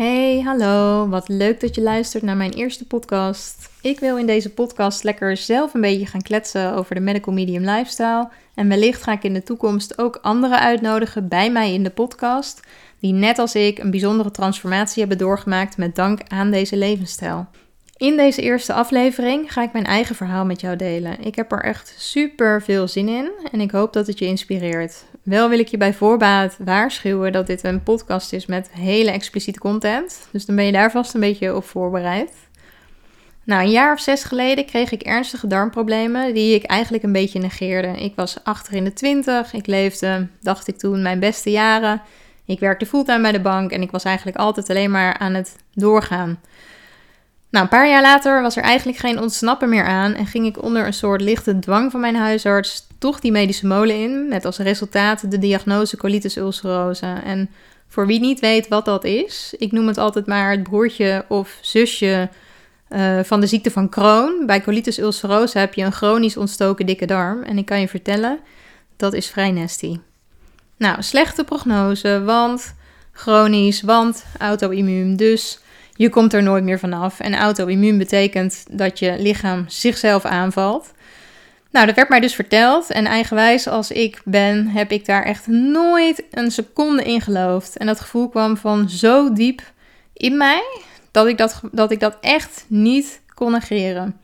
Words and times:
Hey, 0.00 0.40
hallo. 0.40 1.08
Wat 1.08 1.28
leuk 1.28 1.60
dat 1.60 1.74
je 1.74 1.82
luistert 1.82 2.22
naar 2.22 2.36
mijn 2.36 2.52
eerste 2.52 2.86
podcast. 2.86 3.68
Ik 3.82 4.00
wil 4.00 4.18
in 4.18 4.26
deze 4.26 4.50
podcast 4.50 5.02
lekker 5.02 5.36
zelf 5.36 5.74
een 5.74 5.80
beetje 5.80 6.06
gaan 6.06 6.22
kletsen 6.22 6.74
over 6.74 6.94
de 6.94 7.00
medical 7.00 7.34
medium 7.34 7.64
lifestyle. 7.64 8.28
En 8.54 8.68
wellicht 8.68 9.02
ga 9.02 9.12
ik 9.12 9.22
in 9.22 9.32
de 9.32 9.42
toekomst 9.42 9.98
ook 9.98 10.18
anderen 10.22 10.60
uitnodigen 10.60 11.28
bij 11.28 11.50
mij 11.50 11.72
in 11.74 11.82
de 11.82 11.90
podcast, 11.90 12.60
die 12.98 13.12
net 13.12 13.38
als 13.38 13.54
ik 13.54 13.78
een 13.78 13.90
bijzondere 13.90 14.30
transformatie 14.30 15.00
hebben 15.00 15.18
doorgemaakt 15.18 15.76
met 15.76 15.94
dank 15.94 16.20
aan 16.28 16.50
deze 16.50 16.76
levensstijl. 16.76 17.46
In 18.00 18.16
deze 18.16 18.42
eerste 18.42 18.72
aflevering 18.72 19.52
ga 19.52 19.62
ik 19.62 19.72
mijn 19.72 19.84
eigen 19.84 20.14
verhaal 20.14 20.44
met 20.44 20.60
jou 20.60 20.76
delen. 20.76 21.24
Ik 21.24 21.34
heb 21.34 21.52
er 21.52 21.62
echt 21.62 21.94
super 21.98 22.62
veel 22.62 22.88
zin 22.88 23.08
in 23.08 23.30
en 23.52 23.60
ik 23.60 23.70
hoop 23.70 23.92
dat 23.92 24.06
het 24.06 24.18
je 24.18 24.26
inspireert. 24.26 25.04
Wel 25.22 25.48
wil 25.48 25.58
ik 25.58 25.68
je 25.68 25.76
bij 25.76 25.94
voorbaat 25.94 26.56
waarschuwen 26.58 27.32
dat 27.32 27.46
dit 27.46 27.64
een 27.64 27.82
podcast 27.82 28.32
is 28.32 28.46
met 28.46 28.70
hele 28.70 29.10
expliciete 29.10 29.58
content. 29.58 30.28
Dus 30.30 30.46
dan 30.46 30.56
ben 30.56 30.64
je 30.64 30.72
daar 30.72 30.90
vast 30.90 31.14
een 31.14 31.20
beetje 31.20 31.56
op 31.56 31.64
voorbereid. 31.64 32.32
Nou, 33.44 33.62
een 33.62 33.70
jaar 33.70 33.92
of 33.92 34.00
zes 34.00 34.24
geleden 34.24 34.66
kreeg 34.66 34.90
ik 34.90 35.02
ernstige 35.02 35.46
darmproblemen 35.46 36.34
die 36.34 36.54
ik 36.54 36.64
eigenlijk 36.64 37.02
een 37.02 37.12
beetje 37.12 37.38
negeerde. 37.38 37.88
Ik 37.88 38.12
was 38.16 38.44
achter 38.44 38.72
in 38.72 38.84
de 38.84 38.92
twintig, 38.92 39.52
ik 39.52 39.66
leefde, 39.66 40.26
dacht 40.40 40.68
ik 40.68 40.78
toen, 40.78 41.02
mijn 41.02 41.20
beste 41.20 41.50
jaren. 41.50 42.02
Ik 42.44 42.60
werkte 42.60 42.86
fulltime 42.86 43.22
bij 43.22 43.32
de 43.32 43.40
bank 43.40 43.70
en 43.70 43.82
ik 43.82 43.90
was 43.90 44.04
eigenlijk 44.04 44.36
altijd 44.36 44.70
alleen 44.70 44.90
maar 44.90 45.18
aan 45.18 45.34
het 45.34 45.56
doorgaan. 45.74 46.38
Nou, 47.50 47.64
een 47.64 47.70
paar 47.70 47.88
jaar 47.88 48.02
later 48.02 48.42
was 48.42 48.56
er 48.56 48.62
eigenlijk 48.62 48.98
geen 48.98 49.20
ontsnappen 49.20 49.68
meer 49.68 49.84
aan 49.84 50.14
en 50.14 50.26
ging 50.26 50.46
ik 50.46 50.62
onder 50.62 50.86
een 50.86 50.92
soort 50.92 51.20
lichte 51.20 51.58
dwang 51.58 51.90
van 51.90 52.00
mijn 52.00 52.16
huisarts 52.16 52.86
toch 52.98 53.20
die 53.20 53.32
medische 53.32 53.66
molen 53.66 53.96
in, 53.96 54.28
met 54.28 54.44
als 54.44 54.58
resultaat 54.58 55.30
de 55.30 55.38
diagnose 55.38 55.96
colitis 55.96 56.36
ulcerosa. 56.36 57.22
En 57.22 57.50
voor 57.88 58.06
wie 58.06 58.20
niet 58.20 58.40
weet 58.40 58.68
wat 58.68 58.84
dat 58.84 59.04
is, 59.04 59.54
ik 59.58 59.72
noem 59.72 59.86
het 59.86 59.98
altijd 59.98 60.26
maar 60.26 60.50
het 60.50 60.62
broertje 60.62 61.24
of 61.28 61.58
zusje 61.60 62.28
uh, 62.88 63.20
van 63.22 63.40
de 63.40 63.46
ziekte 63.46 63.70
van 63.70 63.88
Crohn. 63.88 64.46
Bij 64.46 64.62
colitis 64.62 64.98
ulcerosa 64.98 65.60
heb 65.60 65.74
je 65.74 65.84
een 65.84 65.92
chronisch 65.92 66.36
ontstoken 66.36 66.86
dikke 66.86 67.06
darm 67.06 67.42
en 67.42 67.58
ik 67.58 67.66
kan 67.66 67.80
je 67.80 67.88
vertellen, 67.88 68.38
dat 68.96 69.12
is 69.12 69.26
vrij 69.26 69.50
nasty. 69.50 69.98
Nou, 70.76 71.02
slechte 71.02 71.44
prognose, 71.44 72.22
want 72.24 72.74
chronisch, 73.12 73.82
want 73.82 74.24
auto-immuun, 74.38 75.16
dus 75.16 75.60
je 76.00 76.08
komt 76.08 76.32
er 76.32 76.42
nooit 76.42 76.64
meer 76.64 76.78
vanaf. 76.78 77.20
En 77.20 77.34
auto-immuun 77.34 77.98
betekent 77.98 78.64
dat 78.70 78.98
je 78.98 79.16
lichaam 79.18 79.64
zichzelf 79.68 80.24
aanvalt. 80.24 80.92
Nou, 81.70 81.86
dat 81.86 81.94
werd 81.94 82.08
mij 82.08 82.20
dus 82.20 82.34
verteld. 82.34 82.90
En 82.90 83.06
eigenwijs 83.06 83.68
als 83.68 83.90
ik 83.90 84.20
ben, 84.24 84.66
heb 84.68 84.90
ik 84.90 85.06
daar 85.06 85.22
echt 85.22 85.46
nooit 85.46 86.22
een 86.30 86.50
seconde 86.50 87.02
in 87.04 87.20
geloofd. 87.20 87.76
En 87.76 87.86
dat 87.86 88.00
gevoel 88.00 88.28
kwam 88.28 88.56
van 88.56 88.88
zo 88.88 89.32
diep 89.32 89.62
in 90.12 90.36
mij 90.36 90.62
dat 91.10 91.26
ik 91.26 91.38
dat, 91.38 91.60
dat, 91.72 91.90
ik 91.90 92.00
dat 92.00 92.16
echt 92.20 92.64
niet 92.68 93.20
kon 93.34 93.52
negeren. 93.52 94.20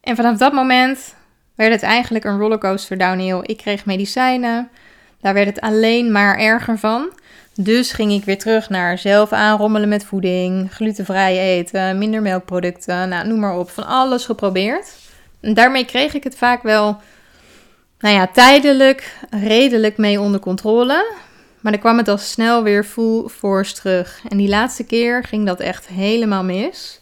En 0.00 0.16
vanaf 0.16 0.38
dat 0.38 0.52
moment 0.52 1.14
werd 1.54 1.72
het 1.72 1.82
eigenlijk 1.82 2.24
een 2.24 2.38
rollercoaster 2.38 2.98
downhill. 2.98 3.40
Ik 3.42 3.56
kreeg 3.56 3.86
medicijnen. 3.86 4.68
Daar 5.20 5.34
werd 5.34 5.46
het 5.46 5.60
alleen 5.60 6.12
maar 6.12 6.38
erger 6.38 6.78
van. 6.78 7.12
Dus 7.54 7.92
ging 7.92 8.12
ik 8.12 8.24
weer 8.24 8.38
terug 8.38 8.68
naar 8.68 8.98
zelf 8.98 9.32
aanrommelen 9.32 9.88
met 9.88 10.04
voeding, 10.04 10.72
glutenvrij 10.72 11.38
eten, 11.38 11.98
minder 11.98 12.22
melkproducten, 12.22 13.08
nou, 13.08 13.26
noem 13.26 13.38
maar 13.38 13.58
op. 13.58 13.70
Van 13.70 13.86
alles 13.86 14.24
geprobeerd. 14.24 14.92
En 15.40 15.54
daarmee 15.54 15.84
kreeg 15.84 16.14
ik 16.14 16.24
het 16.24 16.36
vaak 16.36 16.62
wel, 16.62 17.00
nou 17.98 18.14
ja, 18.14 18.26
tijdelijk, 18.26 19.16
redelijk 19.30 19.96
mee 19.96 20.20
onder 20.20 20.40
controle. 20.40 21.14
Maar 21.60 21.72
dan 21.72 21.80
kwam 21.80 21.98
het 21.98 22.08
al 22.08 22.18
snel 22.18 22.62
weer 22.62 22.84
full 22.84 23.28
force 23.28 23.74
terug. 23.74 24.20
En 24.28 24.36
die 24.36 24.48
laatste 24.48 24.84
keer 24.84 25.24
ging 25.24 25.46
dat 25.46 25.60
echt 25.60 25.86
helemaal 25.86 26.44
mis. 26.44 27.00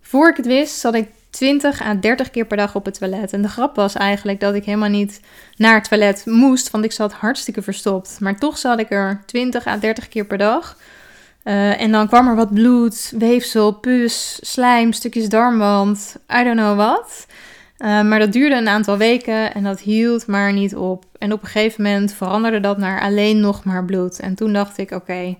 Voor 0.00 0.28
ik 0.28 0.36
het 0.36 0.46
wist, 0.46 0.78
zat 0.78 0.94
ik 0.94 1.08
20 1.32 1.80
à 1.82 1.94
30 1.94 2.30
keer 2.30 2.46
per 2.46 2.56
dag 2.56 2.74
op 2.74 2.84
het 2.84 2.98
toilet. 2.98 3.32
En 3.32 3.42
de 3.42 3.48
grap 3.48 3.76
was 3.76 3.94
eigenlijk 3.94 4.40
dat 4.40 4.54
ik 4.54 4.64
helemaal 4.64 4.88
niet 4.88 5.20
naar 5.56 5.74
het 5.74 5.88
toilet 5.88 6.22
moest, 6.26 6.70
want 6.70 6.84
ik 6.84 6.92
zat 6.92 7.12
hartstikke 7.12 7.62
verstopt. 7.62 8.16
Maar 8.20 8.38
toch 8.38 8.58
zat 8.58 8.78
ik 8.78 8.90
er 8.90 9.22
20 9.26 9.66
à 9.66 9.76
30 9.76 10.08
keer 10.08 10.24
per 10.24 10.38
dag. 10.38 10.76
Uh, 11.44 11.80
en 11.80 11.92
dan 11.92 12.08
kwam 12.08 12.28
er 12.28 12.36
wat 12.36 12.54
bloed, 12.54 13.12
weefsel, 13.18 13.72
pus, 13.72 14.38
slijm, 14.40 14.92
stukjes 14.92 15.28
darmwand, 15.28 16.16
I 16.40 16.44
don't 16.44 16.56
know 16.56 16.76
wat. 16.76 17.26
Uh, 17.78 18.02
maar 18.02 18.18
dat 18.18 18.32
duurde 18.32 18.56
een 18.56 18.68
aantal 18.68 18.96
weken 18.96 19.54
en 19.54 19.62
dat 19.62 19.80
hield 19.80 20.26
maar 20.26 20.52
niet 20.52 20.76
op. 20.76 21.04
En 21.18 21.32
op 21.32 21.42
een 21.42 21.48
gegeven 21.48 21.82
moment 21.82 22.14
veranderde 22.14 22.60
dat 22.60 22.78
naar 22.78 23.00
alleen 23.00 23.40
nog 23.40 23.64
maar 23.64 23.84
bloed. 23.84 24.20
En 24.20 24.34
toen 24.34 24.52
dacht 24.52 24.78
ik: 24.78 24.90
oké, 24.90 25.36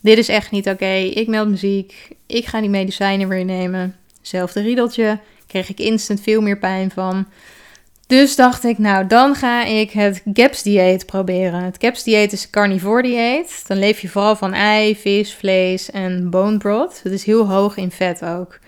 dit 0.00 0.18
is 0.18 0.28
echt 0.28 0.50
niet 0.50 0.68
oké. 0.68 0.94
Ik 0.94 1.28
meld 1.28 1.48
muziek. 1.48 2.08
Ik 2.26 2.46
ga 2.46 2.60
die 2.60 2.70
medicijnen 2.70 3.28
weer 3.28 3.44
nemen. 3.44 3.96
Zelfde 4.22 4.60
riedeltje 4.60 5.18
kreeg 5.46 5.68
ik 5.68 5.78
instant 5.78 6.20
veel 6.20 6.40
meer 6.40 6.58
pijn 6.58 6.90
van. 6.90 7.26
Dus 8.06 8.36
dacht 8.36 8.64
ik, 8.64 8.78
nou 8.78 9.06
dan 9.06 9.34
ga 9.34 9.64
ik 9.64 9.90
het 9.90 10.22
GAPS 10.32 10.62
dieet 10.62 11.06
proberen. 11.06 11.62
Het 11.62 11.76
GAPS 11.78 12.02
dieet 12.02 12.32
is 12.32 12.44
een 12.44 12.50
carnivore 12.50 13.02
dieet. 13.02 13.64
Dan 13.66 13.78
leef 13.78 14.00
je 14.00 14.08
vooral 14.08 14.36
van 14.36 14.52
ei, 14.52 14.96
vis, 14.96 15.34
vlees 15.34 15.90
en 15.90 16.30
bone 16.30 16.58
broth. 16.58 17.00
Het 17.02 17.12
is 17.12 17.24
heel 17.24 17.48
hoog 17.48 17.76
in 17.76 17.90
vet 17.90 18.24
ook. 18.24 18.58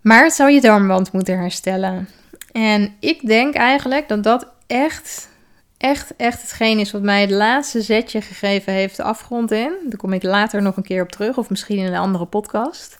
Maar 0.00 0.24
het 0.24 0.32
zou 0.32 0.50
je 0.50 0.60
darmwand 0.60 1.12
moeten 1.12 1.38
herstellen. 1.38 2.08
En 2.52 2.94
ik 3.00 3.26
denk 3.26 3.54
eigenlijk 3.54 4.08
dat 4.08 4.22
dat 4.22 4.46
echt, 4.66 5.28
echt, 5.76 6.16
echt 6.16 6.42
hetgeen 6.42 6.78
is 6.78 6.90
wat 6.90 7.02
mij 7.02 7.20
het 7.20 7.30
laatste 7.30 7.82
zetje 7.82 8.20
gegeven 8.20 8.72
heeft 8.72 8.96
de 8.96 9.02
afgrond 9.02 9.50
in. 9.50 9.72
Daar 9.84 9.98
kom 9.98 10.12
ik 10.12 10.22
later 10.22 10.62
nog 10.62 10.76
een 10.76 10.82
keer 10.82 11.02
op 11.02 11.12
terug, 11.12 11.38
of 11.38 11.50
misschien 11.50 11.78
in 11.78 11.86
een 11.86 12.00
andere 12.00 12.26
podcast. 12.26 12.98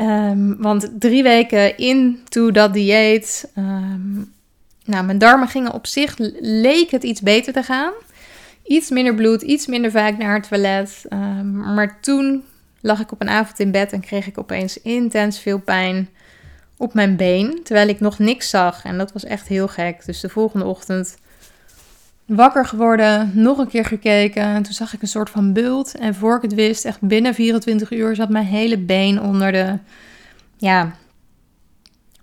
Um, 0.00 0.56
want 0.58 0.90
drie 0.98 1.22
weken 1.22 1.76
into 1.76 2.50
dat 2.50 2.72
dieet, 2.72 3.50
um, 3.58 4.32
nou, 4.84 5.04
mijn 5.04 5.18
darmen 5.18 5.48
gingen 5.48 5.72
op 5.72 5.86
zich, 5.86 6.14
leek 6.40 6.90
het 6.90 7.02
iets 7.02 7.20
beter 7.20 7.52
te 7.52 7.62
gaan. 7.62 7.92
Iets 8.64 8.90
minder 8.90 9.14
bloed, 9.14 9.42
iets 9.42 9.66
minder 9.66 9.90
vaak 9.90 10.18
naar 10.18 10.34
het 10.34 10.48
toilet. 10.48 11.04
Um, 11.12 11.74
maar 11.74 12.00
toen 12.00 12.44
lag 12.80 13.00
ik 13.00 13.12
op 13.12 13.20
een 13.20 13.28
avond 13.28 13.58
in 13.58 13.70
bed 13.70 13.92
en 13.92 14.00
kreeg 14.00 14.26
ik 14.26 14.38
opeens 14.38 14.82
intens 14.82 15.38
veel 15.38 15.58
pijn 15.58 16.08
op 16.76 16.94
mijn 16.94 17.16
been, 17.16 17.60
terwijl 17.64 17.88
ik 17.88 18.00
nog 18.00 18.18
niks 18.18 18.50
zag. 18.50 18.84
En 18.84 18.98
dat 18.98 19.12
was 19.12 19.24
echt 19.24 19.48
heel 19.48 19.68
gek. 19.68 20.04
Dus 20.04 20.20
de 20.20 20.28
volgende 20.28 20.64
ochtend 20.64 21.16
wakker 22.36 22.66
geworden, 22.66 23.30
nog 23.34 23.58
een 23.58 23.68
keer 23.68 23.84
gekeken. 23.84 24.42
En 24.42 24.62
toen 24.62 24.72
zag 24.72 24.94
ik 24.94 25.02
een 25.02 25.08
soort 25.08 25.30
van 25.30 25.52
bult. 25.52 25.98
En 25.98 26.14
voor 26.14 26.36
ik 26.36 26.42
het 26.42 26.54
wist, 26.54 26.84
echt 26.84 27.00
binnen 27.00 27.34
24 27.34 27.92
uur 27.92 28.14
zat 28.14 28.28
mijn 28.28 28.44
hele 28.44 28.78
been 28.78 29.20
onder 29.20 29.52
de 29.52 29.78
ja, 30.56 30.94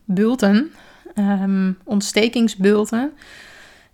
bulten, 0.05 0.71
um, 1.15 1.77
ontstekingsbulten. 1.83 3.11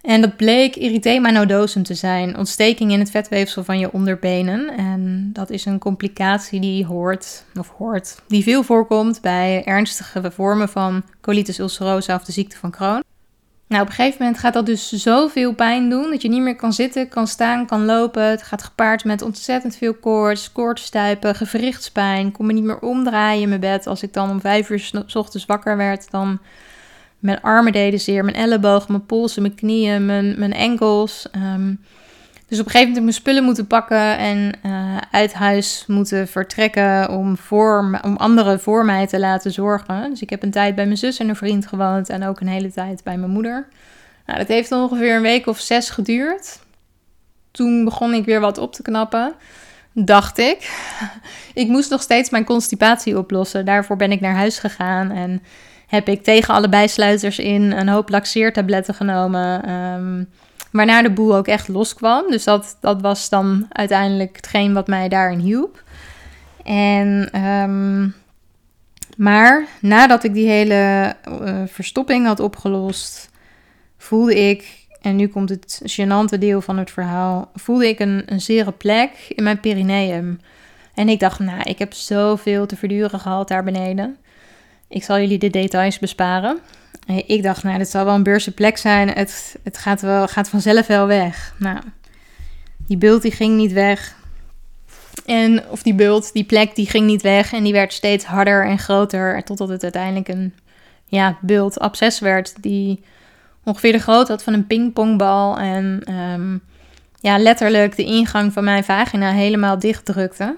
En 0.01 0.21
dat 0.21 0.35
bleek 0.35 0.75
erythema 0.75 1.29
nodosum 1.29 1.83
te 1.83 1.93
zijn, 1.93 2.37
ontsteking 2.37 2.91
in 2.91 2.99
het 2.99 3.11
vetweefsel 3.11 3.63
van 3.63 3.79
je 3.79 3.93
onderbenen. 3.93 4.77
En 4.77 5.29
dat 5.33 5.49
is 5.49 5.65
een 5.65 5.79
complicatie 5.79 6.59
die 6.59 6.85
hoort, 6.85 7.43
of 7.59 7.69
hoort, 7.77 8.21
die 8.27 8.43
veel 8.43 8.63
voorkomt 8.63 9.21
bij 9.21 9.63
ernstige 9.65 10.31
vormen 10.31 10.69
van 10.69 11.03
colitis 11.21 11.59
ulcerosa 11.59 12.15
of 12.15 12.23
de 12.23 12.31
ziekte 12.31 12.57
van 12.57 12.71
Crohn. 12.71 13.03
Nou, 13.67 13.81
op 13.81 13.87
een 13.87 13.95
gegeven 13.95 14.17
moment 14.21 14.39
gaat 14.39 14.53
dat 14.53 14.65
dus 14.65 14.91
zoveel 14.91 15.53
pijn 15.53 15.89
doen 15.89 16.09
dat 16.09 16.21
je 16.21 16.29
niet 16.29 16.41
meer 16.41 16.55
kan 16.55 16.73
zitten, 16.73 17.07
kan 17.07 17.27
staan, 17.27 17.65
kan 17.65 17.85
lopen. 17.85 18.23
Het 18.29 18.43
gaat 18.43 18.63
gepaard 18.63 19.03
met 19.03 19.21
ontzettend 19.21 19.75
veel 19.75 19.93
koorts, 19.93 20.51
koortsstuipen, 20.51 21.35
gewrichtspijn. 21.35 22.27
Ik 22.27 22.33
kon 22.33 22.45
me 22.45 22.53
niet 22.53 22.63
meer 22.63 22.79
omdraaien 22.79 23.41
in 23.41 23.49
mijn 23.49 23.59
bed. 23.59 23.87
Als 23.87 24.03
ik 24.03 24.13
dan 24.13 24.29
om 24.29 24.41
vijf 24.41 24.69
uur 24.69 24.79
s 25.05 25.15
ochtends 25.15 25.45
wakker 25.45 25.77
werd, 25.77 26.11
dan 26.11 26.39
mijn 27.19 27.41
armen 27.41 27.71
deden 27.71 27.99
zeer, 27.99 28.23
mijn 28.23 28.35
ellebogen, 28.35 28.91
mijn 28.91 29.05
polsen, 29.05 29.41
mijn 29.41 29.55
knieën, 29.55 30.05
mijn, 30.05 30.39
mijn 30.39 30.53
enkels. 30.53 31.27
Um, 31.35 31.79
dus 32.53 32.61
op 32.61 32.67
een 32.67 32.71
gegeven 32.79 32.93
moment 32.93 33.15
heb 33.15 33.17
ik 33.17 33.25
mijn 33.25 33.35
spullen 33.35 33.43
moeten 33.43 33.67
pakken 33.67 34.17
en 34.17 34.51
uh, 34.65 34.97
uit 35.11 35.33
huis 35.33 35.83
moeten 35.87 36.27
vertrekken 36.27 37.09
om, 37.09 37.37
voor, 37.37 37.99
om 38.01 38.15
anderen 38.15 38.59
voor 38.59 38.85
mij 38.85 39.07
te 39.07 39.19
laten 39.19 39.51
zorgen. 39.51 40.09
Dus 40.09 40.21
ik 40.21 40.29
heb 40.29 40.43
een 40.43 40.51
tijd 40.51 40.75
bij 40.75 40.85
mijn 40.85 40.97
zus 40.97 41.19
en 41.19 41.29
een 41.29 41.35
vriend 41.35 41.67
gewoond 41.67 42.09
en 42.09 42.25
ook 42.25 42.39
een 42.39 42.47
hele 42.47 42.71
tijd 42.71 43.03
bij 43.03 43.17
mijn 43.17 43.31
moeder. 43.31 43.67
Nou, 44.25 44.39
dat 44.39 44.47
heeft 44.47 44.71
ongeveer 44.71 45.15
een 45.15 45.21
week 45.21 45.47
of 45.47 45.59
zes 45.59 45.89
geduurd. 45.89 46.59
Toen 47.51 47.83
begon 47.83 48.13
ik 48.13 48.25
weer 48.25 48.39
wat 48.39 48.57
op 48.57 48.73
te 48.73 48.81
knappen, 48.81 49.33
dacht 49.93 50.37
ik. 50.37 50.87
ik 51.53 51.67
moest 51.67 51.89
nog 51.89 52.01
steeds 52.01 52.29
mijn 52.29 52.45
constipatie 52.45 53.17
oplossen. 53.17 53.65
Daarvoor 53.65 53.95
ben 53.95 54.11
ik 54.11 54.21
naar 54.21 54.35
huis 54.35 54.59
gegaan 54.59 55.11
en 55.11 55.43
heb 55.87 56.07
ik 56.07 56.23
tegen 56.23 56.53
alle 56.53 56.69
bijsluiters 56.69 57.39
in 57.39 57.71
een 57.71 57.89
hoop 57.89 58.09
laxeertabletten 58.09 58.93
genomen. 58.93 59.69
Um, 59.71 60.29
Waarna 60.73 61.01
de 61.01 61.11
boel 61.11 61.35
ook 61.35 61.47
echt 61.47 61.67
loskwam. 61.67 62.29
Dus 62.29 62.43
dat, 62.43 62.77
dat 62.81 63.01
was 63.01 63.29
dan 63.29 63.65
uiteindelijk 63.69 64.35
hetgeen 64.35 64.73
wat 64.73 64.87
mij 64.87 65.09
daarin 65.09 65.39
hielp. 65.39 65.83
En, 66.63 67.39
um, 67.45 68.15
maar 69.17 69.67
nadat 69.81 70.23
ik 70.23 70.33
die 70.33 70.47
hele 70.47 71.15
uh, 71.29 71.61
verstopping 71.65 72.25
had 72.25 72.39
opgelost, 72.39 73.29
voelde 73.97 74.49
ik, 74.49 74.87
en 75.01 75.15
nu 75.15 75.27
komt 75.27 75.49
het 75.49 75.81
gênante 75.85 76.37
deel 76.37 76.61
van 76.61 76.77
het 76.77 76.91
verhaal, 76.91 77.51
voelde 77.55 77.87
ik 77.87 77.99
een, 77.99 78.23
een 78.25 78.41
zere 78.41 78.71
plek 78.71 79.11
in 79.29 79.43
mijn 79.43 79.59
perineum. 79.59 80.39
En 80.93 81.09
ik 81.09 81.19
dacht, 81.19 81.39
nou, 81.39 81.61
ik 81.61 81.79
heb 81.79 81.93
zoveel 81.93 82.65
te 82.65 82.75
verduren 82.75 83.19
gehad 83.19 83.47
daar 83.47 83.63
beneden. 83.63 84.17
Ik 84.87 85.03
zal 85.03 85.19
jullie 85.19 85.37
de 85.37 85.49
details 85.49 85.99
besparen. 85.99 86.59
Ik 87.25 87.43
dacht, 87.43 87.63
nou, 87.63 87.77
dit 87.77 87.89
zal 87.89 88.05
wel 88.05 88.15
een 88.15 88.23
beurse 88.23 88.53
plek 88.53 88.77
zijn. 88.77 89.09
Het, 89.09 89.55
het 89.63 89.77
gaat, 89.77 90.01
wel, 90.01 90.27
gaat 90.27 90.49
vanzelf 90.49 90.87
wel 90.87 91.07
weg. 91.07 91.53
Nou, 91.57 91.79
die 92.87 92.97
bult 92.97 93.21
die 93.21 93.31
ging 93.31 93.55
niet 93.55 93.71
weg. 93.71 94.15
En, 95.25 95.63
of 95.69 95.83
die 95.83 95.95
bult, 95.95 96.33
die 96.33 96.43
plek, 96.43 96.75
die 96.75 96.87
ging 96.87 97.05
niet 97.05 97.21
weg. 97.21 97.53
En 97.53 97.63
die 97.63 97.73
werd 97.73 97.93
steeds 97.93 98.25
harder 98.25 98.65
en 98.65 98.79
groter. 98.79 99.43
Totdat 99.43 99.69
het 99.69 99.83
uiteindelijk 99.83 100.27
een 100.27 100.53
ja, 101.05 101.37
bult, 101.41 101.79
absces 101.79 102.19
werd. 102.19 102.63
Die 102.63 103.03
ongeveer 103.63 103.91
de 103.91 103.99
grootte 103.99 104.31
had 104.31 104.43
van 104.43 104.53
een 104.53 104.67
pingpongbal. 104.67 105.57
En 105.57 106.03
um, 106.13 106.61
ja, 107.19 107.37
letterlijk 107.37 107.95
de 107.95 108.03
ingang 108.03 108.53
van 108.53 108.63
mijn 108.63 108.83
vagina 108.83 109.31
helemaal 109.31 109.79
dichtdrukte. 109.79 110.55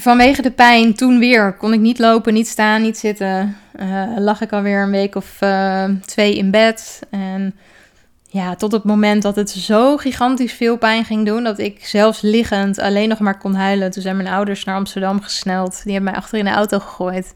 Vanwege 0.00 0.42
de 0.42 0.50
pijn 0.50 0.94
toen 0.94 1.18
weer 1.18 1.52
kon 1.52 1.72
ik 1.72 1.80
niet 1.80 1.98
lopen, 1.98 2.34
niet 2.34 2.48
staan, 2.48 2.82
niet 2.82 2.98
zitten. 2.98 3.56
Uh, 3.80 4.02
lag 4.16 4.40
ik 4.40 4.52
alweer 4.52 4.82
een 4.82 4.90
week 4.90 5.14
of 5.14 5.36
uh, 5.40 5.84
twee 6.04 6.36
in 6.36 6.50
bed. 6.50 7.00
En 7.10 7.54
ja, 8.26 8.54
tot 8.54 8.72
het 8.72 8.84
moment 8.84 9.22
dat 9.22 9.36
het 9.36 9.50
zo 9.50 9.96
gigantisch 9.96 10.52
veel 10.52 10.78
pijn 10.78 11.04
ging 11.04 11.26
doen, 11.26 11.44
dat 11.44 11.58
ik 11.58 11.84
zelfs 11.84 12.20
liggend 12.20 12.78
alleen 12.78 13.08
nog 13.08 13.18
maar 13.18 13.38
kon 13.38 13.54
huilen. 13.54 13.90
Toen 13.90 14.02
zijn 14.02 14.16
mijn 14.16 14.28
ouders 14.28 14.64
naar 14.64 14.76
Amsterdam 14.76 15.20
gesneld. 15.20 15.82
Die 15.82 15.92
hebben 15.92 16.10
mij 16.12 16.20
achter 16.20 16.38
in 16.38 16.44
de 16.44 16.50
auto 16.50 16.78
gegooid. 16.78 17.32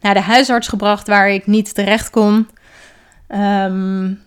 Naar 0.00 0.14
de 0.14 0.20
huisarts 0.20 0.68
gebracht 0.68 1.06
waar 1.06 1.30
ik 1.30 1.46
niet 1.46 1.74
terecht 1.74 2.10
kon. 2.10 2.48
Um, 3.28 4.20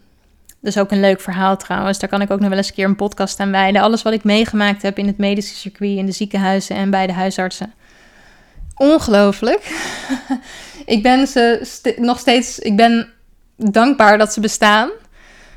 dat 0.66 0.76
is 0.76 0.82
ook 0.82 0.92
een 0.92 1.00
leuk 1.00 1.22
verhaal 1.22 1.58
trouwens. 1.58 2.00
Daar 2.00 2.10
kan 2.10 2.22
ik 2.22 2.32
ook 2.32 2.40
nog 2.40 2.50
wel 2.50 2.58
eens 2.58 2.68
een 2.68 2.74
keer 2.74 2.86
een 2.86 2.96
podcast 2.96 3.40
aan 3.40 3.52
wijden. 3.52 3.82
Alles 3.82 4.02
wat 4.02 4.14
ik 4.14 4.24
meegemaakt 4.24 4.82
heb 4.82 4.98
in 4.98 5.08
het 5.08 5.18
medische 5.18 5.56
circuit, 5.56 5.98
in 5.98 6.06
de 6.06 6.12
ziekenhuizen 6.12 6.76
en 6.76 6.90
bij 6.90 7.08
de 7.08 7.14
huisartsen. 7.14 7.74
Ongelooflijk. 8.76 9.72
ik 10.96 11.04
ben 11.04 11.28
ze 11.28 11.68
nog 11.98 12.20
steeds. 12.20 12.60
Ik 12.60 12.76
ben 12.76 13.10
dankbaar 13.56 14.18
dat 14.18 14.34
ze 14.34 14.40
bestaan. 14.40 14.90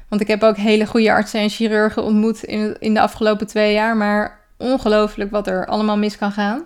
Want 0.09 0.21
ik 0.21 0.27
heb 0.27 0.43
ook 0.43 0.57
hele 0.57 0.87
goede 0.87 1.13
artsen 1.13 1.41
en 1.41 1.51
chirurgen 1.51 2.03
ontmoet 2.03 2.45
in, 2.45 2.77
in 2.79 2.95
de 2.95 3.01
afgelopen 3.01 3.47
twee 3.47 3.73
jaar. 3.73 3.97
Maar 3.97 4.41
ongelooflijk 4.57 5.31
wat 5.31 5.47
er 5.47 5.67
allemaal 5.67 5.99
mis 5.99 6.19
kan 6.19 6.33
gaan. 6.33 6.63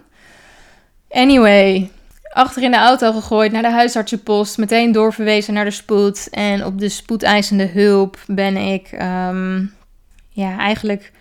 Anyway, 1.11 1.91
achter 2.33 2.63
in 2.63 2.71
de 2.71 2.77
auto 2.77 3.13
gegooid 3.13 3.53
naar 3.53 3.63
de 3.63 3.71
huisartsenpost. 3.71 4.59
Meteen 4.59 4.93
doorverwezen 4.93 5.55
naar 5.55 5.65
de 5.65 5.71
spoed. 5.71 6.29
En 6.31 6.65
op 6.65 6.79
de 6.79 6.89
spoedeisende 6.89 7.67
hulp 7.67 8.19
ben 8.27 8.57
ik 8.57 8.89
ehm, 8.93 9.65
ja, 10.29 10.59
eigenlijk 10.59 11.13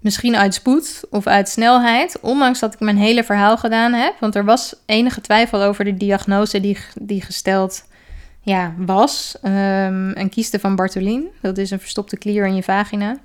misschien 0.00 0.36
uit 0.36 0.54
spoed 0.54 1.04
of 1.10 1.26
uit 1.26 1.48
snelheid. 1.48 2.20
Ondanks 2.20 2.58
dat 2.58 2.74
ik 2.74 2.80
mijn 2.80 2.96
hele 2.96 3.24
verhaal 3.24 3.56
gedaan 3.56 3.92
heb. 3.92 4.14
Want 4.20 4.34
er 4.34 4.44
was 4.44 4.74
enige 4.86 5.20
twijfel 5.20 5.62
over 5.62 5.84
de 5.84 5.94
diagnose 5.94 6.60
die, 6.60 6.78
die 6.94 7.22
gesteld 7.22 7.84
ja, 8.40 8.74
was. 8.76 9.36
Um, 9.42 10.16
een 10.16 10.30
kieste 10.30 10.58
van 10.58 10.76
Bartholin. 10.76 11.28
Dat 11.40 11.58
is 11.58 11.70
een 11.70 11.80
verstopte 11.80 12.16
klier 12.16 12.46
in 12.46 12.54
je 12.54 12.62
vagina 12.62 13.18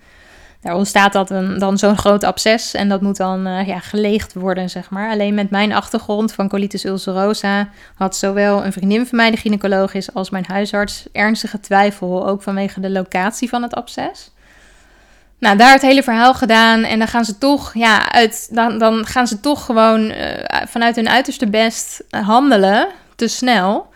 daar 0.62 0.76
ontstaat 0.76 1.14
dat 1.14 1.30
een, 1.30 1.60
dan 1.60 1.78
zo'n 1.78 1.98
groot 1.98 2.24
absces 2.24 2.74
en 2.74 2.90
dat 2.90 3.02
moet 3.02 3.18
dan 3.18 3.48
uh, 3.48 3.68
ja, 3.68 3.80
geleegd 3.80 4.34
worden, 4.34 4.70
zeg 4.70 4.90
maar. 4.90 5.10
Alleen 5.10 5.34
met 5.34 5.50
mijn 5.50 5.74
achtergrond 5.74 6.34
van 6.34 6.50
colitis 6.50 6.86
ulcerosa 6.86 7.70
had 7.96 8.16
zowel 8.16 8.66
een 8.66 8.74
vriendin 8.74 9.08
van 9.08 9.18
mij, 9.18 9.32
de 9.32 9.38
gynaecoloog 9.38 10.14
als 10.14 10.30
mijn 10.30 10.46
huisarts 10.48 11.06
ernstige 11.12 11.60
twijfel, 11.60 12.28
ook 12.28 12.42
vanwege 12.42 12.80
de 12.80 12.90
locatie 12.90 13.50
van 13.50 13.62
het 13.62 13.74
absces. 13.74 14.32
Nou, 15.40 15.58
daar 15.58 15.72
het 15.72 15.82
hele 15.82 16.04
verhaal 16.04 16.34
gedaan 16.34 16.84
en 16.84 17.00
dan 17.00 17.08
gaan 17.08 17.26
ze 17.26 17.38
toch, 17.38 17.74
ja, 17.74 18.12
uit, 18.12 18.48
dan, 18.52 18.80
dan 18.80 19.06
gaan 19.06 19.28
ze 19.28 19.40
toch 19.40 19.66
gewoon 19.66 20.02
uh, 20.02 20.16
vanuit 20.68 20.96
hun 20.96 21.10
uiterste 21.10 21.48
best 21.48 22.04
handelen, 22.10 22.88
te 23.16 23.28
snel. 23.28 23.90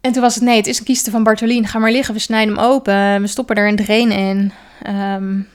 En 0.00 0.12
toen 0.12 0.22
was 0.22 0.34
het 0.34 0.44
nee, 0.44 0.56
het 0.56 0.66
is 0.66 0.78
een 0.78 0.84
kieste 0.84 1.10
van 1.10 1.22
Bartolien, 1.22 1.66
ga 1.66 1.78
maar 1.78 1.90
liggen, 1.90 2.14
we 2.14 2.20
snijden 2.20 2.54
hem 2.54 2.64
open, 2.64 3.20
we 3.20 3.26
stoppen 3.26 3.56
er 3.56 3.68
een 3.68 3.76
drain 3.76 4.10
in. 4.10 4.52
Um, 4.86 5.48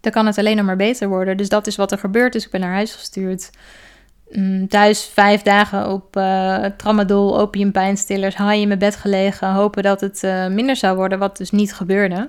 dan 0.00 0.12
kan 0.12 0.26
het 0.26 0.38
alleen 0.38 0.56
nog 0.56 0.66
maar 0.66 0.76
beter 0.76 1.08
worden. 1.08 1.36
Dus 1.36 1.48
dat 1.48 1.66
is 1.66 1.76
wat 1.76 1.92
er 1.92 1.98
gebeurt. 1.98 2.32
Dus 2.32 2.44
ik 2.44 2.50
ben 2.50 2.60
naar 2.60 2.72
huis 2.72 2.94
gestuurd. 2.94 3.50
Mm, 4.30 4.68
thuis 4.68 5.04
vijf 5.04 5.42
dagen 5.42 5.88
op 5.88 6.16
uh, 6.16 6.64
tramadol, 6.76 7.40
opiumpijnstillers, 7.40 8.34
haai 8.34 8.60
in 8.60 8.66
mijn 8.66 8.78
bed 8.78 8.96
gelegen. 8.96 9.52
Hopen 9.52 9.82
dat 9.82 10.00
het 10.00 10.22
uh, 10.24 10.46
minder 10.46 10.76
zou 10.76 10.96
worden, 10.96 11.18
wat 11.18 11.36
dus 11.36 11.50
niet 11.50 11.74
gebeurde. 11.74 12.28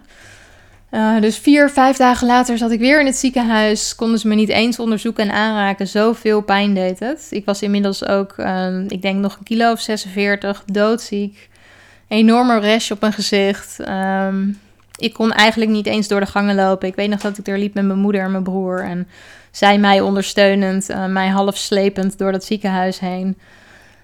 Uh, 0.92 1.22
dus 1.22 1.38
vier, 1.38 1.70
vijf 1.70 1.98
dagen 1.98 2.28
later 2.28 2.58
zat 2.58 2.72
ik 2.72 2.80
weer 2.80 3.00
in 3.00 3.06
het 3.06 3.16
ziekenhuis. 3.16 3.96
Konden 3.96 4.20
ze 4.20 4.28
me 4.28 4.36
niet 4.36 4.50
eens 4.50 4.80
onderzoeken 4.80 5.24
en 5.24 5.32
aanraken. 5.32 5.88
Zoveel 5.88 6.42
pijn 6.42 6.74
deed 6.74 7.00
het. 7.00 7.28
Ik 7.30 7.46
was 7.46 7.62
inmiddels 7.62 8.06
ook, 8.06 8.34
ehm, 8.38 8.86
ik 8.88 9.02
denk 9.02 9.20
nog 9.20 9.38
een 9.38 9.44
kilo 9.44 9.72
of 9.72 9.80
46, 9.80 10.64
doodziek. 10.66 11.50
Enorme 12.08 12.60
rash 12.60 12.92
op 12.92 13.02
mijn 13.02 13.14
gezicht. 13.14 13.80
Um, 13.80 14.60
ik 15.02 15.14
kon 15.14 15.32
eigenlijk 15.32 15.72
niet 15.72 15.86
eens 15.86 16.08
door 16.08 16.20
de 16.20 16.26
gangen 16.26 16.56
lopen. 16.56 16.88
Ik 16.88 16.96
weet 16.96 17.10
nog 17.10 17.20
dat 17.20 17.38
ik 17.38 17.48
er 17.48 17.58
liep 17.58 17.74
met 17.74 17.86
mijn 17.86 18.00
moeder 18.00 18.22
en 18.22 18.32
mijn 18.32 18.44
broer. 18.44 18.84
En 18.84 19.08
zij 19.52 19.78
mij 19.78 20.02
ondersteunend, 20.02 20.90
uh, 20.90 21.06
mij 21.06 21.28
half 21.28 21.58
slepend 21.58 22.18
door 22.18 22.32
dat 22.32 22.44
ziekenhuis 22.44 23.00
heen. 23.00 23.38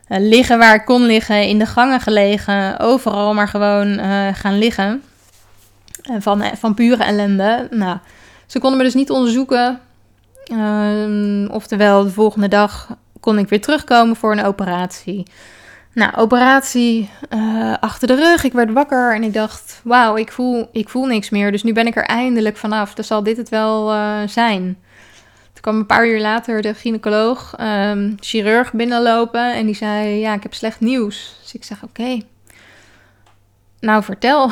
Uh, 0.09 0.17
liggen 0.19 0.57
waar 0.57 0.75
ik 0.75 0.85
kon 0.85 1.05
liggen, 1.05 1.47
in 1.47 1.59
de 1.59 1.65
gangen 1.65 1.99
gelegen, 1.99 2.79
overal 2.79 3.33
maar 3.33 3.47
gewoon 3.47 3.87
uh, 3.87 4.27
gaan 4.33 4.57
liggen. 4.57 5.03
van, 6.19 6.43
van 6.57 6.73
pure 6.73 7.03
ellende. 7.03 7.67
Nou, 7.71 7.97
ze 8.45 8.59
konden 8.59 8.77
me 8.77 8.83
dus 8.83 8.93
niet 8.93 9.11
onderzoeken. 9.11 9.79
Ehm, 10.43 11.45
oftewel, 11.45 12.03
de 12.03 12.09
volgende 12.09 12.47
dag 12.47 12.95
kon 13.19 13.37
ik 13.37 13.49
weer 13.49 13.61
terugkomen 13.61 14.15
voor 14.15 14.31
een 14.31 14.43
operatie. 14.43 15.25
Nou, 15.97 16.15
operatie 16.15 17.09
uh, 17.33 17.73
achter 17.79 18.07
de 18.07 18.15
rug. 18.15 18.43
Ik 18.43 18.53
werd 18.53 18.71
wakker 18.71 19.15
en 19.15 19.23
ik 19.23 19.33
dacht, 19.33 19.81
wauw, 19.83 20.15
ik 20.15 20.31
voel, 20.31 20.69
ik 20.71 20.89
voel 20.89 21.05
niks 21.05 21.29
meer. 21.29 21.51
Dus 21.51 21.63
nu 21.63 21.73
ben 21.73 21.87
ik 21.87 21.95
er 21.95 22.03
eindelijk 22.03 22.57
vanaf. 22.57 22.93
Dan 22.93 23.05
zal 23.05 23.23
dit 23.23 23.37
het 23.37 23.49
wel 23.49 23.93
uh, 23.93 24.19
zijn. 24.25 24.63
Toen 25.53 25.61
kwam 25.61 25.75
een 25.75 25.85
paar 25.85 26.07
uur 26.07 26.19
later 26.19 26.61
de 26.61 26.73
gynaecoloog, 26.73 27.55
um, 27.59 28.15
chirurg 28.19 28.73
binnenlopen. 28.73 29.53
En 29.53 29.65
die 29.65 29.75
zei, 29.75 30.19
ja, 30.19 30.33
ik 30.33 30.43
heb 30.43 30.53
slecht 30.53 30.79
nieuws. 30.79 31.37
Dus 31.41 31.53
ik 31.53 31.63
zeg, 31.63 31.83
oké. 31.83 32.19
Nou, 33.79 34.03
vertel. 34.03 34.51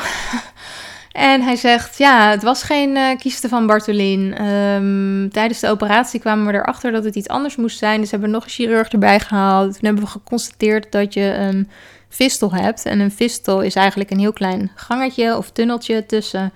En 1.16 1.42
hij 1.42 1.56
zegt, 1.56 1.98
ja, 1.98 2.30
het 2.30 2.42
was 2.42 2.62
geen 2.62 2.96
uh, 2.96 3.32
van 3.32 3.66
Bartolin. 3.66 4.46
Um, 4.46 5.30
tijdens 5.30 5.60
de 5.60 5.68
operatie 5.68 6.20
kwamen 6.20 6.46
we 6.46 6.52
erachter 6.52 6.92
dat 6.92 7.04
het 7.04 7.14
iets 7.14 7.28
anders 7.28 7.56
moest 7.56 7.78
zijn. 7.78 8.00
Dus 8.00 8.10
hebben 8.10 8.28
we 8.28 8.34
nog 8.34 8.44
een 8.44 8.50
chirurg 8.50 8.88
erbij 8.88 9.20
gehaald. 9.20 9.72
Toen 9.72 9.84
hebben 9.84 10.04
we 10.04 10.10
geconstateerd 10.10 10.92
dat 10.92 11.14
je 11.14 11.34
een 11.34 11.68
fistel 12.08 12.54
hebt. 12.54 12.84
En 12.84 13.00
een 13.00 13.10
fistel 13.10 13.60
is 13.62 13.74
eigenlijk 13.74 14.10
een 14.10 14.18
heel 14.18 14.32
klein 14.32 14.70
gangetje 14.74 15.36
of 15.36 15.50
tunneltje 15.50 16.06
tussen, 16.06 16.52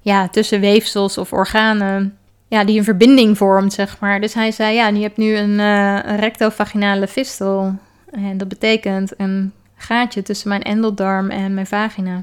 ja, 0.00 0.28
tussen 0.28 0.60
weefsels 0.60 1.18
of 1.18 1.32
organen. 1.32 2.16
Ja, 2.48 2.64
die 2.64 2.78
een 2.78 2.84
verbinding 2.84 3.36
vormt, 3.36 3.72
zeg 3.72 3.98
maar. 4.00 4.20
Dus 4.20 4.34
hij 4.34 4.50
zei, 4.50 4.74
ja, 4.74 4.88
je 4.88 5.02
hebt 5.02 5.16
nu 5.16 5.36
een, 5.36 5.58
uh, 5.58 5.98
rectovaginale 6.18 7.08
fistel. 7.08 7.74
En 8.10 8.38
dat 8.38 8.48
betekent 8.48 9.12
een 9.16 9.52
gaatje 9.76 10.22
tussen 10.22 10.48
mijn 10.48 10.62
endeldarm 10.62 11.30
en 11.30 11.54
mijn 11.54 11.66
vagina. 11.66 12.22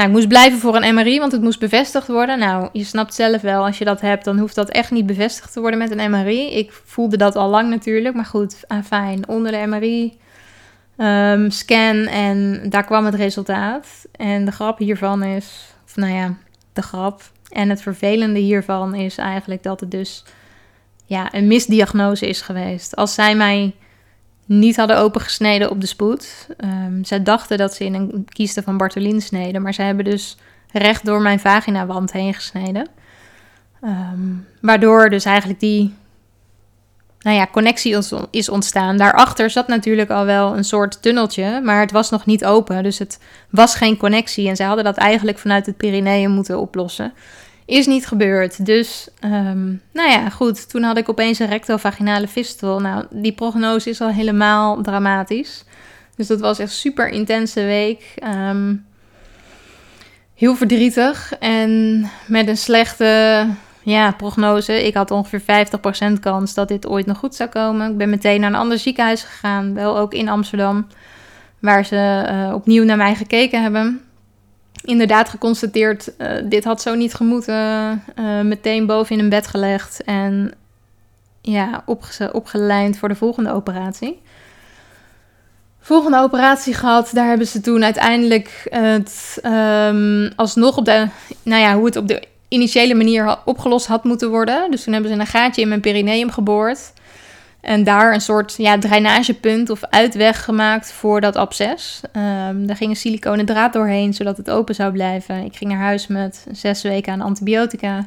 Nou, 0.00 0.12
ik 0.12 0.18
moest 0.18 0.28
blijven 0.28 0.58
voor 0.58 0.76
een 0.76 0.94
MRI, 0.94 1.18
want 1.18 1.32
het 1.32 1.42
moest 1.42 1.58
bevestigd 1.58 2.06
worden. 2.06 2.38
Nou, 2.38 2.68
je 2.72 2.84
snapt 2.84 3.14
zelf 3.14 3.40
wel, 3.40 3.64
als 3.64 3.78
je 3.78 3.84
dat 3.84 4.00
hebt, 4.00 4.24
dan 4.24 4.38
hoeft 4.38 4.54
dat 4.54 4.68
echt 4.68 4.90
niet 4.90 5.06
bevestigd 5.06 5.52
te 5.52 5.60
worden 5.60 5.78
met 5.78 5.90
een 5.90 6.10
MRI. 6.10 6.50
Ik 6.50 6.72
voelde 6.84 7.16
dat 7.16 7.36
al 7.36 7.48
lang 7.48 7.70
natuurlijk, 7.70 8.14
maar 8.14 8.24
goed, 8.24 8.56
ah, 8.66 8.84
fijn. 8.84 9.28
Onder 9.28 9.52
de 9.52 9.66
MRI, 9.66 10.18
um, 10.96 11.50
scan 11.50 11.96
en 12.06 12.62
daar 12.68 12.84
kwam 12.84 13.04
het 13.04 13.14
resultaat. 13.14 13.86
En 14.12 14.44
de 14.44 14.50
grap 14.50 14.78
hiervan 14.78 15.22
is, 15.22 15.74
of 15.84 15.96
nou 15.96 16.12
ja, 16.12 16.34
de 16.72 16.82
grap 16.82 17.22
en 17.48 17.68
het 17.68 17.82
vervelende 17.82 18.38
hiervan 18.38 18.94
is 18.94 19.18
eigenlijk 19.18 19.62
dat 19.62 19.80
het 19.80 19.90
dus 19.90 20.24
ja, 21.04 21.34
een 21.34 21.46
misdiagnose 21.46 22.28
is 22.28 22.40
geweest. 22.40 22.96
Als 22.96 23.14
zij 23.14 23.34
mij 23.34 23.74
niet 24.50 24.76
hadden 24.76 24.98
opengesneden 24.98 25.70
op 25.70 25.80
de 25.80 25.86
spoed. 25.86 26.46
Um, 26.64 27.04
zij 27.04 27.22
dachten 27.22 27.58
dat 27.58 27.74
ze 27.74 27.84
in 27.84 27.94
een 27.94 28.26
kieste 28.28 28.62
van 28.62 28.76
Bartolin 28.76 29.20
sneden, 29.20 29.62
maar 29.62 29.74
zij 29.74 29.86
hebben 29.86 30.04
dus 30.04 30.36
recht 30.72 31.04
door 31.04 31.20
mijn 31.20 31.40
vaginawand 31.40 32.12
heen 32.12 32.34
gesneden. 32.34 32.88
Um, 33.84 34.46
waardoor 34.60 35.10
dus 35.10 35.24
eigenlijk 35.24 35.60
die 35.60 35.94
nou 37.20 37.36
ja, 37.36 37.46
connectie 37.52 37.96
is 38.30 38.48
ontstaan. 38.48 38.96
Daarachter 38.96 39.50
zat 39.50 39.68
natuurlijk 39.68 40.10
al 40.10 40.24
wel 40.24 40.56
een 40.56 40.64
soort 40.64 41.02
tunneltje, 41.02 41.60
maar 41.60 41.80
het 41.80 41.92
was 41.92 42.10
nog 42.10 42.26
niet 42.26 42.44
open. 42.44 42.82
Dus 42.82 42.98
het 42.98 43.20
was 43.50 43.74
geen 43.74 43.96
connectie. 43.96 44.48
En 44.48 44.56
zij 44.56 44.66
hadden 44.66 44.84
dat 44.84 44.96
eigenlijk 44.96 45.38
vanuit 45.38 45.66
het 45.66 45.76
Pyreneeën 45.76 46.30
moeten 46.30 46.60
oplossen. 46.60 47.12
Is 47.70 47.86
niet 47.86 48.06
gebeurd. 48.06 48.66
Dus, 48.66 49.08
um, 49.24 49.82
nou 49.92 50.10
ja, 50.10 50.28
goed. 50.28 50.70
Toen 50.70 50.82
had 50.82 50.96
ik 50.96 51.08
opeens 51.08 51.38
een 51.38 51.48
rectovaginale 51.48 52.28
fistel. 52.28 52.80
Nou, 52.80 53.04
die 53.10 53.32
prognose 53.32 53.90
is 53.90 54.00
al 54.00 54.08
helemaal 54.08 54.82
dramatisch. 54.82 55.64
Dus 56.16 56.26
dat 56.26 56.40
was 56.40 56.58
echt 56.58 56.72
super 56.72 57.08
intense 57.08 57.64
week. 57.64 58.14
Um, 58.24 58.86
heel 60.34 60.54
verdrietig 60.54 61.32
en 61.38 62.04
met 62.26 62.48
een 62.48 62.56
slechte 62.56 63.46
ja, 63.82 64.12
prognose. 64.12 64.86
Ik 64.86 64.94
had 64.94 65.10
ongeveer 65.10 65.66
50% 66.16 66.20
kans 66.20 66.54
dat 66.54 66.68
dit 66.68 66.86
ooit 66.86 67.06
nog 67.06 67.18
goed 67.18 67.34
zou 67.34 67.48
komen. 67.48 67.90
Ik 67.90 67.96
ben 67.96 68.10
meteen 68.10 68.40
naar 68.40 68.50
een 68.50 68.56
ander 68.56 68.78
ziekenhuis 68.78 69.22
gegaan, 69.22 69.74
wel 69.74 69.98
ook 69.98 70.14
in 70.14 70.28
Amsterdam, 70.28 70.86
waar 71.58 71.84
ze 71.84 72.28
uh, 72.30 72.54
opnieuw 72.54 72.84
naar 72.84 72.96
mij 72.96 73.14
gekeken 73.14 73.62
hebben. 73.62 74.00
Inderdaad 74.84 75.28
geconstateerd, 75.28 76.12
uh, 76.18 76.32
dit 76.44 76.64
had 76.64 76.82
zo 76.82 76.94
niet 76.94 77.14
gemoeten. 77.14 78.02
Uh, 78.18 78.40
meteen 78.40 78.86
boven 78.86 79.16
in 79.16 79.22
een 79.22 79.28
bed 79.28 79.46
gelegd 79.46 80.04
en 80.04 80.52
ja, 81.40 81.82
opge 81.86 82.32
opgelijnd 82.32 82.98
voor 82.98 83.08
de 83.08 83.14
volgende 83.14 83.52
operatie. 83.52 84.22
Volgende 85.80 86.18
operatie 86.18 86.74
gehad, 86.74 87.10
daar 87.12 87.28
hebben 87.28 87.46
ze 87.46 87.60
toen 87.60 87.84
uiteindelijk 87.84 88.66
het 88.70 89.40
um, 89.44 90.32
alsnog 90.36 90.76
op 90.76 90.84
de, 90.84 91.08
nou 91.42 91.62
ja, 91.62 91.74
hoe 91.74 91.84
het 91.84 91.96
op 91.96 92.08
de 92.08 92.22
initiële 92.48 92.94
manier 92.94 93.38
opgelost 93.44 93.86
had 93.86 94.04
moeten 94.04 94.30
worden. 94.30 94.70
Dus 94.70 94.84
toen 94.84 94.92
hebben 94.92 95.12
ze 95.12 95.18
een 95.18 95.26
gaatje 95.26 95.62
in 95.62 95.68
mijn 95.68 95.80
perineum 95.80 96.30
geboord. 96.30 96.92
En 97.60 97.84
daar 97.84 98.14
een 98.14 98.20
soort 98.20 98.54
ja, 98.56 98.78
drainagepunt 98.78 99.70
of 99.70 99.84
uitweg 99.84 100.44
gemaakt 100.44 100.92
voor 100.92 101.20
dat 101.20 101.36
absces. 101.36 102.00
Um, 102.12 102.66
daar 102.66 102.76
ging 102.76 102.90
een 102.90 102.96
siliconen 102.96 103.46
draad 103.46 103.72
doorheen, 103.72 104.14
zodat 104.14 104.36
het 104.36 104.50
open 104.50 104.74
zou 104.74 104.92
blijven. 104.92 105.44
Ik 105.44 105.56
ging 105.56 105.70
naar 105.70 105.80
huis 105.80 106.06
met 106.06 106.46
zes 106.52 106.82
weken 106.82 107.12
aan 107.12 107.20
antibiotica. 107.20 108.06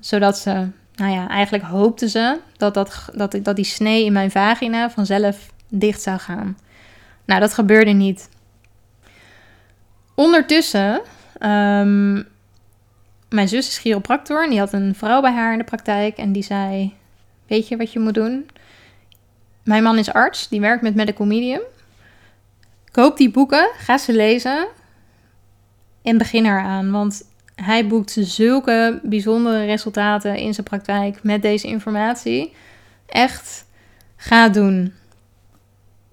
Zodat 0.00 0.38
ze, 0.38 0.68
nou 0.94 1.12
ja, 1.12 1.28
eigenlijk 1.28 1.64
hoopten 1.64 2.08
ze 2.08 2.38
dat, 2.56 2.74
dat, 2.74 3.10
dat, 3.42 3.56
die 3.56 3.64
snee 3.64 4.04
in 4.04 4.12
mijn 4.12 4.30
vagina 4.30 4.90
vanzelf 4.90 5.52
dicht 5.68 6.02
zou 6.02 6.18
gaan. 6.18 6.58
Nou, 7.24 7.40
dat 7.40 7.54
gebeurde 7.54 7.90
niet. 7.90 8.28
Ondertussen 10.14 11.00
um, 11.40 12.26
mijn 13.28 13.48
zus 13.48 13.68
is 13.68 13.78
chiropractor 13.78 14.44
en 14.44 14.50
die 14.50 14.58
had 14.58 14.72
een 14.72 14.94
vrouw 14.94 15.20
bij 15.20 15.32
haar 15.32 15.52
in 15.52 15.58
de 15.58 15.64
praktijk 15.64 16.16
en 16.16 16.32
die 16.32 16.42
zei: 16.42 16.94
Weet 17.46 17.68
je 17.68 17.76
wat 17.76 17.92
je 17.92 17.98
moet 17.98 18.14
doen? 18.14 18.46
Mijn 19.64 19.82
man 19.82 19.98
is 19.98 20.12
arts, 20.12 20.48
die 20.48 20.60
werkt 20.60 20.82
met 20.82 20.94
Medical 20.94 21.26
Medium. 21.26 21.60
Koop 22.90 23.16
die 23.16 23.30
boeken, 23.30 23.70
ga 23.76 23.98
ze 23.98 24.12
lezen 24.12 24.66
en 26.02 26.18
begin 26.18 26.44
eraan. 26.44 26.90
Want 26.90 27.22
hij 27.54 27.86
boekt 27.86 28.16
zulke 28.20 29.00
bijzondere 29.02 29.64
resultaten 29.64 30.36
in 30.36 30.54
zijn 30.54 30.66
praktijk 30.66 31.22
met 31.22 31.42
deze 31.42 31.66
informatie. 31.66 32.52
Echt, 33.06 33.66
ga 34.16 34.48
doen 34.48 34.92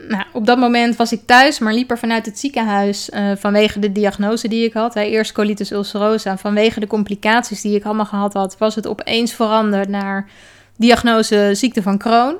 nou, 0.08 0.24
op 0.34 0.46
dat 0.46 0.58
moment 0.58 0.96
was 0.96 1.12
ik 1.12 1.22
thuis, 1.25 1.60
maar 1.60 1.74
liep 1.74 1.91
er 1.91 1.98
vanuit 1.98 2.25
het 2.25 2.39
ziekenhuis 2.39 3.10
uh, 3.10 3.31
vanwege 3.36 3.79
de 3.79 3.91
diagnose 3.91 4.48
die 4.48 4.65
ik 4.65 4.74
had. 4.74 4.93
Hè, 4.93 5.01
eerst 5.01 5.31
colitis 5.31 5.72
ulcerosa. 5.72 6.38
Vanwege 6.38 6.79
de 6.79 6.88
complicaties 6.88 7.62
die 7.62 7.75
ik 7.75 7.84
allemaal 7.84 8.05
gehad 8.05 8.34
had, 8.34 8.58
was 8.58 8.75
het 8.75 8.88
opeens 8.88 9.34
veranderd 9.34 9.89
naar 9.89 10.29
diagnose 10.77 11.50
ziekte 11.53 11.81
van 11.81 11.98
Crohn. 11.98 12.36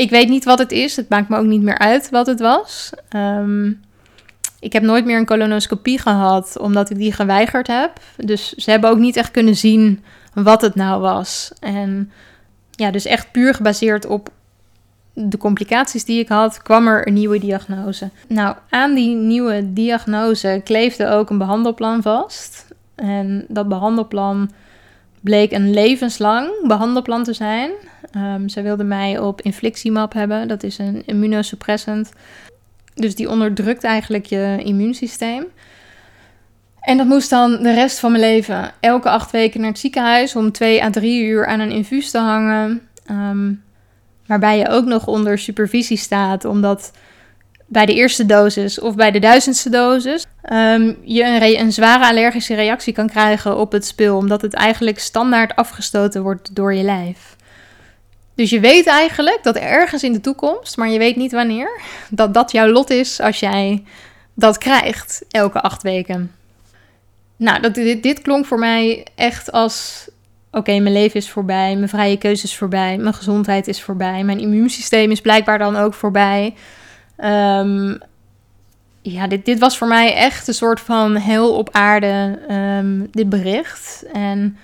Ik 0.00 0.10
weet 0.10 0.28
niet 0.28 0.44
wat 0.44 0.58
het 0.58 0.72
is. 0.72 0.96
Het 0.96 1.08
maakt 1.08 1.28
me 1.28 1.36
ook 1.36 1.46
niet 1.46 1.62
meer 1.62 1.78
uit 1.78 2.10
wat 2.10 2.26
het 2.26 2.40
was. 2.40 2.90
Um, 3.16 3.80
ik 4.60 4.72
heb 4.72 4.82
nooit 4.82 5.04
meer 5.04 5.18
een 5.18 5.26
colonoscopie 5.26 5.98
gehad, 5.98 6.58
omdat 6.58 6.90
ik 6.90 6.96
die 6.96 7.12
geweigerd 7.12 7.66
heb. 7.66 7.92
Dus 8.16 8.52
ze 8.52 8.70
hebben 8.70 8.90
ook 8.90 8.98
niet 8.98 9.16
echt 9.16 9.30
kunnen 9.30 9.56
zien 9.56 10.04
wat 10.34 10.60
het 10.60 10.74
nou 10.74 11.00
was. 11.00 11.52
En 11.58 12.12
ja, 12.70 12.90
dus 12.90 13.04
echt 13.04 13.32
puur 13.32 13.54
gebaseerd 13.54 14.06
op 14.06 14.28
de 15.12 15.38
complicaties 15.38 16.04
die 16.04 16.20
ik 16.20 16.28
had, 16.28 16.62
kwam 16.62 16.86
er 16.86 17.06
een 17.06 17.14
nieuwe 17.14 17.38
diagnose. 17.38 18.10
Nou, 18.28 18.56
aan 18.70 18.94
die 18.94 19.14
nieuwe 19.14 19.72
diagnose 19.72 20.60
kleefde 20.64 21.08
ook 21.08 21.30
een 21.30 21.38
behandelplan 21.38 22.02
vast. 22.02 22.66
En 22.94 23.44
dat 23.48 23.68
behandelplan 23.68 24.50
bleek 25.20 25.52
een 25.52 25.70
levenslang 25.70 26.66
behandelplan 26.66 27.24
te 27.24 27.32
zijn. 27.32 27.70
Um, 28.16 28.48
zij 28.48 28.62
wilde 28.62 28.84
mij 28.84 29.18
op 29.18 29.40
infliximab 29.40 30.12
hebben, 30.12 30.48
dat 30.48 30.62
is 30.62 30.78
een 30.78 31.02
immunosuppressant. 31.06 32.12
Dus 32.94 33.14
die 33.14 33.30
onderdrukt 33.30 33.84
eigenlijk 33.84 34.26
je 34.26 34.60
immuunsysteem. 34.64 35.44
En 36.80 36.96
dat 36.96 37.06
moest 37.06 37.30
dan 37.30 37.62
de 37.62 37.74
rest 37.74 37.98
van 37.98 38.10
mijn 38.10 38.22
leven 38.22 38.72
elke 38.80 39.10
acht 39.10 39.30
weken 39.30 39.60
naar 39.60 39.70
het 39.70 39.78
ziekenhuis 39.78 40.36
om 40.36 40.52
twee 40.52 40.82
à 40.82 40.90
drie 40.90 41.24
uur 41.24 41.46
aan 41.46 41.60
een 41.60 41.70
infuus 41.70 42.10
te 42.10 42.18
hangen. 42.18 42.82
Um, 43.10 43.62
waarbij 44.26 44.58
je 44.58 44.68
ook 44.68 44.84
nog 44.84 45.06
onder 45.06 45.38
supervisie 45.38 45.96
staat, 45.96 46.44
omdat 46.44 46.92
bij 47.66 47.86
de 47.86 47.94
eerste 47.94 48.26
dosis 48.26 48.80
of 48.80 48.94
bij 48.94 49.10
de 49.10 49.18
duizendste 49.18 49.70
dosis 49.70 50.26
um, 50.52 50.96
je 51.04 51.24
een, 51.24 51.60
een, 51.60 51.72
zware 51.72 52.06
allergische 52.06 52.54
reactie 52.54 52.92
kan 52.92 53.08
krijgen 53.08 53.58
op 53.58 53.72
het 53.72 53.86
spul, 53.86 54.16
omdat 54.16 54.42
het 54.42 54.54
eigenlijk 54.54 54.98
standaard 54.98 55.56
afgestoten 55.56 56.22
wordt 56.22 56.54
door 56.54 56.74
je 56.74 56.82
lijf. 56.82 57.36
Dus 58.40 58.50
je 58.50 58.60
weet 58.60 58.86
eigenlijk 58.86 59.42
dat 59.42 59.56
ergens 59.56 60.02
in 60.02 60.12
de 60.12 60.20
toekomst, 60.20 60.76
maar 60.76 60.88
je 60.88 60.98
weet 60.98 61.16
niet 61.16 61.32
wanneer, 61.32 61.80
dat 62.10 62.34
dat 62.34 62.52
jouw 62.52 62.66
lot 62.66 62.90
is 62.90 63.20
als 63.20 63.40
jij 63.40 63.84
dat 64.34 64.58
krijgt 64.58 65.24
elke 65.30 65.60
acht 65.60 65.82
weken. 65.82 66.32
Nou, 67.36 67.60
dat, 67.60 67.74
dit, 67.74 68.02
dit 68.02 68.22
klonk 68.22 68.46
voor 68.46 68.58
mij 68.58 69.06
echt 69.14 69.52
als 69.52 70.08
oké, 70.50 70.78
mijn 70.78 70.92
leven 70.92 71.20
is 71.20 71.30
voorbij, 71.30 71.76
mijn 71.76 71.88
vrije 71.88 72.16
keuze 72.18 72.44
is 72.44 72.56
voorbij, 72.56 72.96
mijn 72.96 73.14
gezondheid 73.14 73.68
is 73.68 73.82
voorbij, 73.82 74.24
mijn 74.24 74.40
immuunsysteem 74.40 75.10
is 75.10 75.20
blijkbaar 75.20 75.58
dan 75.58 75.76
ook 75.76 75.94
voorbij. 75.94 76.54
Um, 77.18 77.98
ja, 79.02 79.26
dit, 79.26 79.44
dit 79.44 79.58
was 79.58 79.78
voor 79.78 79.88
mij 79.88 80.14
echt 80.14 80.48
een 80.48 80.54
soort 80.54 80.80
van 80.80 81.16
heel 81.16 81.56
op 81.56 81.68
aarde, 81.72 82.38
um, 82.50 83.08
dit 83.10 83.28
bericht. 83.28 84.04
En 84.12 84.56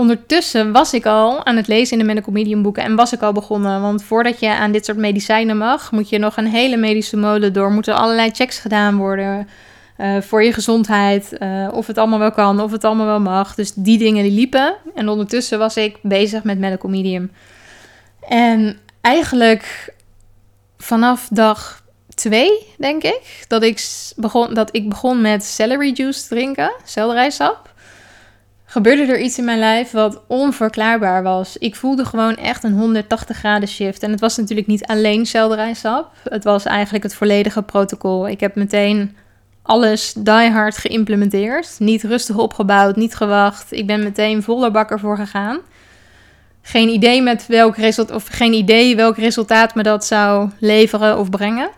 ondertussen 0.00 0.72
was 0.72 0.94
ik 0.94 1.06
al 1.06 1.46
aan 1.46 1.56
het 1.56 1.66
lezen 1.66 1.92
in 1.92 1.98
de 1.98 2.12
Medical 2.12 2.32
Medium 2.32 2.62
boeken 2.62 2.82
en 2.82 2.96
was 2.96 3.12
ik 3.12 3.22
al 3.22 3.32
begonnen. 3.32 3.80
Want 3.80 4.02
voordat 4.02 4.40
je 4.40 4.48
aan 4.48 4.72
dit 4.72 4.84
soort 4.84 4.98
medicijnen 4.98 5.58
mag, 5.58 5.92
moet 5.92 6.08
je 6.08 6.18
nog 6.18 6.36
een 6.36 6.46
hele 6.46 6.76
medische 6.76 7.16
molen 7.16 7.52
door. 7.52 7.70
Moeten 7.70 7.94
allerlei 7.94 8.30
checks 8.30 8.58
gedaan 8.58 8.96
worden. 8.96 9.48
Uh, 9.98 10.20
voor 10.20 10.42
je 10.42 10.52
gezondheid. 10.52 11.36
Uh, 11.38 11.68
of 11.72 11.86
het 11.86 11.98
allemaal 11.98 12.18
wel 12.18 12.30
kan, 12.30 12.60
of 12.60 12.72
het 12.72 12.84
allemaal 12.84 13.06
wel 13.06 13.20
mag. 13.20 13.54
Dus 13.54 13.72
die 13.74 13.98
dingen 13.98 14.22
die 14.22 14.32
liepen. 14.32 14.74
En 14.94 15.08
ondertussen 15.08 15.58
was 15.58 15.76
ik 15.76 15.96
bezig 16.02 16.42
met 16.42 16.58
Medical 16.58 16.90
Medium. 16.90 17.30
En 18.28 18.78
eigenlijk 19.00 19.94
vanaf 20.78 21.28
dag 21.30 21.82
twee, 22.14 22.50
denk 22.78 23.02
ik, 23.02 23.44
dat 23.48 23.62
ik 23.62 23.84
begon, 24.16 24.54
dat 24.54 24.68
ik 24.72 24.88
begon 24.88 25.20
met 25.20 25.44
celery 25.44 25.92
juice 25.92 26.28
drinken, 26.28 26.72
selderijsap. 26.84 27.69
Gebeurde 28.70 29.12
er 29.12 29.20
iets 29.20 29.38
in 29.38 29.44
mijn 29.44 29.58
lijf 29.58 29.90
wat 29.90 30.22
onverklaarbaar 30.26 31.22
was. 31.22 31.56
Ik 31.56 31.76
voelde 31.76 32.04
gewoon 32.04 32.36
echt 32.36 32.64
een 32.64 32.72
180 32.72 33.36
graden 33.36 33.68
shift. 33.68 34.02
En 34.02 34.10
het 34.10 34.20
was 34.20 34.36
natuurlijk 34.36 34.66
niet 34.66 34.86
alleen 34.86 35.26
selderijsap. 35.26 36.12
Het 36.28 36.44
was 36.44 36.64
eigenlijk 36.64 37.04
het 37.04 37.14
volledige 37.14 37.62
protocol. 37.62 38.28
Ik 38.28 38.40
heb 38.40 38.54
meteen 38.54 39.16
alles 39.62 40.12
diehard 40.12 40.76
geïmplementeerd. 40.76 41.76
Niet 41.78 42.02
rustig 42.02 42.36
opgebouwd, 42.36 42.96
niet 42.96 43.14
gewacht. 43.14 43.72
Ik 43.72 43.86
ben 43.86 44.02
meteen 44.02 44.42
volle 44.42 44.70
bakker 44.70 45.00
voor 45.00 45.16
gegaan. 45.16 45.58
Geen 46.62 46.88
idee 46.88 47.22
met 47.22 47.46
welk 47.46 47.76
resultaat 47.76 48.16
of 48.16 48.26
geen 48.26 48.52
idee 48.52 48.96
welk 48.96 49.16
resultaat 49.16 49.74
me 49.74 49.82
dat 49.82 50.04
zou 50.04 50.50
leveren 50.58 51.18
of 51.18 51.30
brengen. 51.30 51.70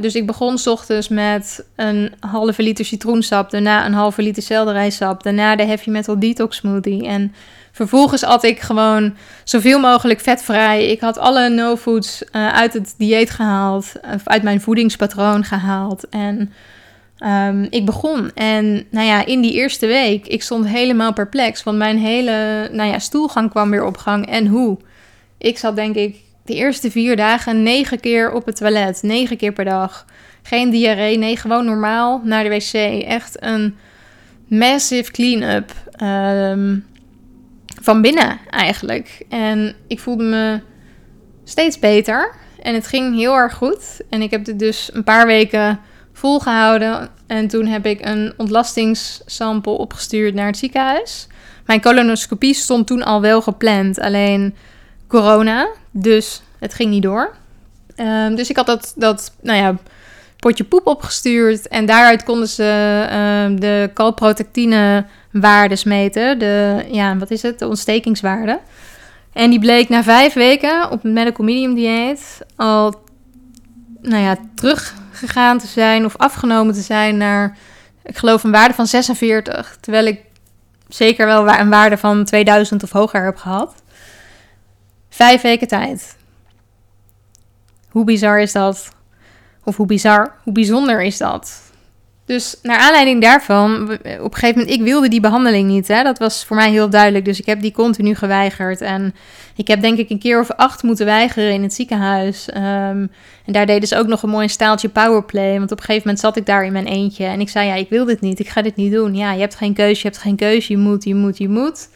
Dus 0.00 0.14
ik 0.14 0.26
begon 0.26 0.58
ochtends 0.64 1.08
met 1.08 1.64
een 1.76 2.12
halve 2.20 2.62
liter 2.62 2.84
citroensap, 2.84 3.50
daarna 3.50 3.86
een 3.86 3.92
halve 3.92 4.22
liter 4.22 4.42
selderijsap, 4.42 5.22
daarna 5.22 5.56
de 5.56 5.64
heavy 5.64 5.90
metal 5.90 6.18
detox 6.18 6.56
smoothie. 6.56 7.06
En 7.06 7.34
vervolgens 7.72 8.24
at 8.24 8.44
ik 8.44 8.60
gewoon 8.60 9.16
zoveel 9.44 9.80
mogelijk 9.80 10.20
vetvrij. 10.20 10.86
Ik 10.86 11.00
had 11.00 11.18
alle 11.18 11.48
no-foods 11.48 12.22
uh, 12.22 12.48
uit 12.48 12.72
het 12.72 12.94
dieet 12.98 13.30
gehaald, 13.30 13.92
of 14.14 14.26
uit 14.28 14.42
mijn 14.42 14.60
voedingspatroon 14.60 15.44
gehaald. 15.44 16.08
En 16.08 16.52
Um, 17.24 17.66
ik 17.70 17.84
begon 17.84 18.30
en 18.34 18.86
nou 18.90 19.06
ja, 19.06 19.26
in 19.26 19.40
die 19.40 19.52
eerste 19.52 19.86
week, 19.86 20.26
ik 20.26 20.42
stond 20.42 20.66
helemaal 20.66 21.12
perplex, 21.12 21.62
want 21.62 21.78
mijn 21.78 21.98
hele 21.98 22.68
nou 22.72 22.90
ja, 22.90 22.98
stoelgang 22.98 23.50
kwam 23.50 23.70
weer 23.70 23.84
op 23.84 23.96
gang. 23.96 24.26
En 24.26 24.46
hoe? 24.46 24.78
Ik 25.38 25.58
zat 25.58 25.76
denk 25.76 25.94
ik 25.94 26.16
de 26.46 26.54
eerste 26.54 26.90
vier 26.90 27.16
dagen 27.16 27.62
negen 27.62 28.00
keer 28.00 28.32
op 28.32 28.46
het 28.46 28.56
toilet, 28.56 29.02
negen 29.02 29.36
keer 29.36 29.52
per 29.52 29.64
dag. 29.64 30.04
Geen 30.42 30.70
diarree, 30.70 31.18
nee, 31.18 31.36
gewoon 31.36 31.64
normaal 31.64 32.20
naar 32.24 32.42
de 32.42 32.48
wc. 32.48 33.02
Echt 33.04 33.42
een 33.42 33.76
massive 34.46 35.10
clean-up 35.10 35.72
um, 36.02 36.86
van 37.82 38.02
binnen 38.02 38.38
eigenlijk. 38.50 39.24
En 39.28 39.74
ik 39.86 40.00
voelde 40.00 40.24
me 40.24 40.60
steeds 41.44 41.78
beter 41.78 42.34
en 42.62 42.74
het 42.74 42.86
ging 42.86 43.16
heel 43.16 43.34
erg 43.34 43.54
goed. 43.54 44.00
En 44.10 44.22
ik 44.22 44.30
heb 44.30 44.46
het 44.46 44.58
dus 44.58 44.90
een 44.92 45.04
paar 45.04 45.26
weken 45.26 45.80
volgehouden. 46.12 47.08
En 47.26 47.48
toen 47.48 47.66
heb 47.66 47.86
ik 47.86 48.04
een 48.04 48.32
ontlastingssample 48.36 49.72
opgestuurd 49.72 50.34
naar 50.34 50.46
het 50.46 50.58
ziekenhuis. 50.58 51.28
Mijn 51.66 51.80
colonoscopie 51.80 52.54
stond 52.54 52.86
toen 52.86 53.02
al 53.02 53.20
wel 53.20 53.42
gepland, 53.42 54.00
alleen 54.00 54.54
corona. 55.08 55.68
Dus 55.98 56.42
het 56.58 56.74
ging 56.74 56.90
niet 56.90 57.02
door. 57.02 57.34
Um, 57.96 58.34
dus 58.34 58.50
ik 58.50 58.56
had 58.56 58.66
dat, 58.66 58.92
dat 58.96 59.34
nou 59.42 59.58
ja, 59.58 59.76
potje 60.38 60.64
poep 60.64 60.86
opgestuurd. 60.86 61.68
En 61.68 61.86
daaruit 61.86 62.24
konden 62.24 62.48
ze 62.48 62.62
uh, 62.62 63.58
de 63.60 63.90
calprotectine 63.94 65.06
waardes 65.32 65.84
meten. 65.84 66.38
De, 66.38 66.84
ja, 66.90 67.16
wat 67.16 67.30
is 67.30 67.42
het? 67.42 67.58
De 67.58 67.68
ontstekingswaarde. 67.68 68.60
En 69.32 69.50
die 69.50 69.58
bleek 69.58 69.88
na 69.88 70.02
vijf 70.02 70.32
weken 70.32 70.90
op 70.90 71.02
het 71.02 71.12
medical 71.12 71.44
medium 71.44 71.74
dieet 71.74 72.38
al 72.56 72.94
nou 74.00 74.22
ja, 74.22 74.36
teruggegaan 74.54 75.58
te 75.58 75.66
zijn 75.66 76.04
of 76.04 76.16
afgenomen 76.16 76.74
te 76.74 76.80
zijn 76.80 77.16
naar, 77.16 77.56
ik 78.02 78.16
geloof, 78.16 78.44
een 78.44 78.50
waarde 78.50 78.74
van 78.74 78.86
46. 78.86 79.76
Terwijl 79.80 80.06
ik 80.06 80.20
zeker 80.88 81.26
wel 81.26 81.48
een 81.48 81.70
waarde 81.70 81.96
van 81.96 82.24
2000 82.24 82.82
of 82.82 82.90
hoger 82.90 83.24
heb 83.24 83.36
gehad. 83.36 83.82
Vijf 85.16 85.42
weken 85.42 85.68
tijd. 85.68 86.16
Hoe 87.88 88.04
bizar 88.04 88.40
is 88.40 88.52
dat? 88.52 88.88
Of 89.64 89.76
hoe 89.76 89.86
bizar, 89.86 90.34
hoe 90.42 90.52
bijzonder 90.52 91.02
is 91.02 91.18
dat? 91.18 91.62
Dus 92.24 92.56
naar 92.62 92.78
aanleiding 92.78 93.22
daarvan, 93.22 93.82
op 93.92 94.04
een 94.04 94.34
gegeven 94.34 94.58
moment, 94.58 94.70
ik 94.70 94.82
wilde 94.82 95.08
die 95.08 95.20
behandeling 95.20 95.68
niet. 95.68 95.88
Hè? 95.88 96.02
Dat 96.02 96.18
was 96.18 96.44
voor 96.44 96.56
mij 96.56 96.70
heel 96.70 96.90
duidelijk. 96.90 97.24
Dus 97.24 97.40
ik 97.40 97.46
heb 97.46 97.60
die 97.60 97.72
continu 97.72 98.14
geweigerd. 98.14 98.80
En 98.80 99.14
ik 99.54 99.68
heb 99.68 99.80
denk 99.80 99.98
ik 99.98 100.10
een 100.10 100.18
keer 100.18 100.40
of 100.40 100.50
acht 100.50 100.82
moeten 100.82 101.06
weigeren 101.06 101.52
in 101.52 101.62
het 101.62 101.74
ziekenhuis. 101.74 102.48
Ehm, 102.50 103.06
en 103.44 103.52
daar 103.52 103.66
deden 103.66 103.88
ze 103.88 103.98
ook 103.98 104.06
nog 104.06 104.22
een 104.22 104.30
mooi 104.30 104.48
staaltje 104.48 104.88
powerplay. 104.88 105.58
Want 105.58 105.72
op 105.72 105.78
een 105.78 105.84
gegeven 105.84 106.02
moment 106.02 106.20
zat 106.20 106.36
ik 106.36 106.46
daar 106.46 106.64
in 106.64 106.72
mijn 106.72 106.86
eentje. 106.86 107.24
En 107.24 107.40
ik 107.40 107.48
zei, 107.48 107.66
ja, 107.66 107.74
ik 107.74 107.88
wil 107.88 108.04
dit 108.04 108.20
niet. 108.20 108.38
Ik 108.38 108.48
ga 108.48 108.62
dit 108.62 108.76
niet 108.76 108.92
doen. 108.92 109.14
Ja, 109.14 109.32
je 109.32 109.40
hebt 109.40 109.54
geen 109.54 109.74
keuze, 109.74 110.00
je 110.02 110.08
hebt 110.08 110.18
geen 110.18 110.36
keuze. 110.36 110.72
Je 110.72 110.78
moet, 110.78 111.04
je 111.04 111.14
moet, 111.14 111.38
je 111.38 111.48
moet. 111.48 111.88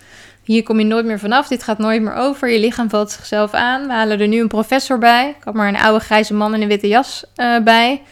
Hier 0.51 0.63
kom 0.63 0.79
je 0.79 0.85
nooit 0.85 1.05
meer 1.05 1.19
vanaf. 1.19 1.49
Dit 1.49 1.63
gaat 1.63 1.79
nooit 1.79 2.03
meer 2.03 2.15
over. 2.15 2.49
Je 2.49 2.59
lichaam 2.59 2.91
valt 2.91 3.11
zichzelf 3.11 3.53
aan. 3.53 3.87
We 3.87 3.93
halen 3.93 4.21
er 4.21 4.29
nu 4.29 4.41
een 4.41 4.49
professor 4.49 4.99
bij. 4.99 5.29
Ik 5.39 5.45
had 5.45 5.55
maar 5.55 5.69
een 5.69 5.77
oude 5.77 6.05
grijze 6.05 6.35
man 6.35 6.55
in 6.55 6.63
een 6.63 6.69
witte 6.69 6.89
jas 6.89 7.25
uh, 7.37 7.59
bij 7.59 8.03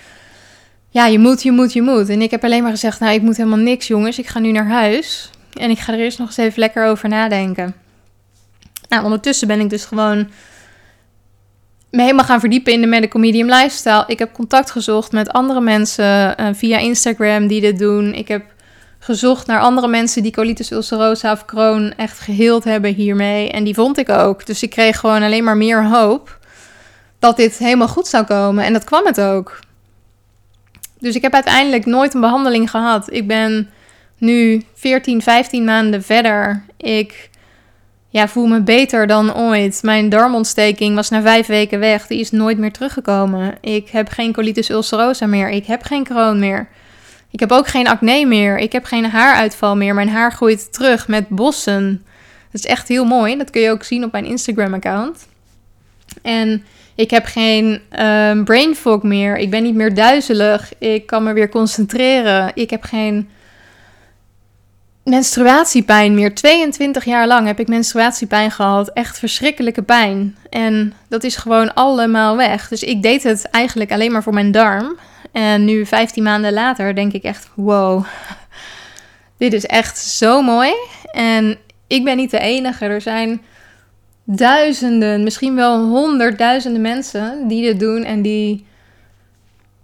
ja, 0.89 1.07
je 1.07 1.19
moet, 1.19 1.43
je 1.43 1.53
moet, 1.53 1.73
je 1.73 1.83
moet. 1.83 2.09
En 2.09 2.23
ik 2.23 2.31
heb 2.31 2.45
alleen 2.45 2.63
maar 2.63 2.71
gezegd, 2.71 3.01
nou, 3.01 3.13
ik 3.15 3.23
moet 3.23 3.37
helemaal 3.37 3.59
niks, 3.59 3.87
jongens. 3.87 4.19
Ik 4.19 4.27
ga 4.27 4.39
nu 4.39 4.53
naar 4.53 4.69
huis. 4.69 5.31
En 5.53 5.71
ik 5.71 5.79
ga 5.79 5.93
er 5.93 5.99
eerst 5.99 6.19
nog 6.19 6.27
eens 6.27 6.37
even 6.37 6.59
lekker 6.59 6.87
over 6.87 7.09
nadenken. 7.09 7.75
Nou, 8.89 9.05
ondertussen 9.05 9.49
ben 9.49 9.61
ik 9.61 9.71
dus 9.71 9.85
gewoon 9.85 10.31
me 11.91 12.03
helemaal 12.03 12.25
gaan 12.25 12.41
verdiepen 12.41 12.73
in 12.73 12.81
de 12.81 12.87
medical 12.87 13.21
medium 13.21 13.49
lifestyle. 13.49 14.05
Ik 14.07 14.19
heb 14.19 14.33
contact 14.33 14.71
gezocht 14.71 15.13
met 15.13 15.31
andere 15.31 15.61
mensen 15.61 16.41
uh, 16.41 16.49
via 16.53 16.79
Instagram 16.79 17.47
die 17.47 17.61
dit 17.61 17.79
doen. 17.79 18.15
Ik 18.15 18.29
heb 18.29 18.43
gezocht 18.99 19.47
naar 19.47 19.61
andere 19.61 19.89
mensen 19.89 20.23
die 20.23 20.33
colitis 20.33 20.71
ulcerosa 20.71 21.33
of 21.33 21.45
Crohn 21.45 21.93
echt 21.97 22.19
geheeld 22.19 22.65
hebben 22.65 22.95
hiermee. 22.95 23.51
En 23.51 23.65
die 23.65 23.75
vond 23.75 23.99
ik 23.99 24.09
ook. 24.09 24.47
Dus 24.47 24.63
ik 24.63 24.71
kreeg 24.71 24.99
gewoon 24.99 25.23
alleen 25.23 25.45
maar 25.45 25.57
meer 25.57 25.87
hoop 25.87 26.39
dat 27.19 27.37
dit 27.37 27.59
helemaal 27.59 27.89
goed 27.89 28.07
zou 28.07 28.25
komen. 28.25 28.65
En 28.65 28.73
dat 28.73 28.85
kwam 28.85 29.07
het 29.07 29.21
ook. 29.21 29.59
Dus 30.99 31.15
ik 31.15 31.23
heb 31.23 31.33
uiteindelijk 31.33 31.87
nooit 31.87 32.15
een 32.15 32.21
behandeling 32.21 32.71
gehad. 32.71 33.13
Ik 33.13 33.27
ben 33.27 33.71
nu 34.19 34.63
14, 34.75 35.23
15 35.23 35.65
maanden 35.65 36.03
verder. 36.03 36.65
Ik 36.77 37.31
ja, 38.09 38.29
voel 38.29 38.47
me 38.47 38.63
beter 38.63 39.07
dan 39.07 39.37
ooit. 39.37 39.81
Mijn 39.83 40.09
darmontsteking 40.09 40.95
was 40.95 41.09
na 41.09 41.23
vijf 41.23 41.47
weken 41.47 41.79
weg. 41.79 42.07
Die 42.07 42.21
is 42.21 42.31
nooit 42.31 42.59
meer 42.59 42.73
teruggekomen. 42.73 43.55
Ik 43.61 43.89
heb 43.89 44.09
geen 44.09 44.33
colitis 44.33 44.69
ulcerosa 44.69 45.27
meer. 45.27 45.51
Ik 45.51 45.67
heb 45.67 45.83
geen 45.83 46.05
kroon 46.05 46.39
meer. 46.39 46.69
Ik 47.31 47.41
heb 47.41 47.53
ook 47.53 47.67
geen 47.67 47.89
acne 47.89 48.27
meer. 48.27 48.59
Ik 48.59 48.73
heb 48.73 48.85
geen 48.85 49.05
haaruitval 49.05 49.77
meer. 49.77 49.95
Mijn 49.95 50.09
haar 50.09 50.33
groeit 50.33 50.73
terug 50.73 51.09
met 51.09 51.29
bossen. 51.29 52.05
Dat 52.53 52.65
is 52.65 52.67
echt 52.67 52.89
heel 52.89 53.05
mooi. 53.05 53.37
Dat 53.37 53.51
kun 53.51 53.61
je 53.61 53.71
ook 53.71 53.85
zien 53.85 54.05
op 54.05 54.13
mijn 54.13 54.25
Instagram-account. 54.25 55.27
En 56.23 56.65
ik 56.95 57.11
heb 57.11 57.25
geen 57.25 57.81
um, 58.01 58.45
brain 58.45 58.75
fog 58.75 59.03
meer. 59.03 59.37
Ik 59.37 59.51
ben 59.51 59.63
niet 59.63 59.75
meer 59.75 59.95
duizelig. 59.95 60.73
Ik 60.79 61.07
kan 61.07 61.23
me 61.23 61.33
weer 61.33 61.49
concentreren. 61.49 62.51
Ik 62.55 62.71
heb 62.71 62.83
geen 62.83 63.29
menstruatiepijn 65.05 66.15
meer. 66.15 66.35
22 66.35 67.05
jaar 67.05 67.27
lang 67.27 67.47
heb 67.47 67.61
ik 67.61 67.69
menstruatiepijn 67.69 68.51
gehad. 68.51 68.91
Echt 68.93 69.19
verschrikkelijke 69.19 69.83
pijn. 69.83 70.37
En 70.51 70.95
dat 71.09 71.25
is 71.25 71.37
gewoon 71.37 71.75
allemaal 71.75 72.37
weg. 72.37 72.69
Dus 72.69 72.83
ik 72.83 73.03
deed 73.03 73.23
het 73.23 73.45
eigenlijk 73.51 73.93
alleen 73.93 74.13
maar 74.13 74.23
voor 74.23 74.35
mijn 74.35 74.53
darm. 74.53 74.97
En 75.33 75.65
nu, 75.65 75.87
15 75.87 76.23
maanden 76.23 76.53
later, 76.53 76.95
denk 76.95 77.13
ik 77.13 77.23
echt: 77.23 77.49
wow, 77.55 78.05
dit 79.39 79.53
is 79.53 79.67
echt 79.67 79.99
zo 79.99 80.43
mooi. 80.43 80.73
En 81.13 81.59
ik 81.87 82.05
ben 82.05 82.17
niet 82.17 82.31
de 82.31 82.39
enige. 82.39 82.85
Er 82.85 83.01
zijn 83.01 83.41
duizenden, 84.25 85.23
misschien 85.23 85.55
wel 85.55 85.89
honderdduizenden 85.89 86.83
mensen 86.83 87.49
die 87.49 87.63
dit 87.63 87.81
doen 87.81 88.05
en 88.05 88.23
die 88.23 88.67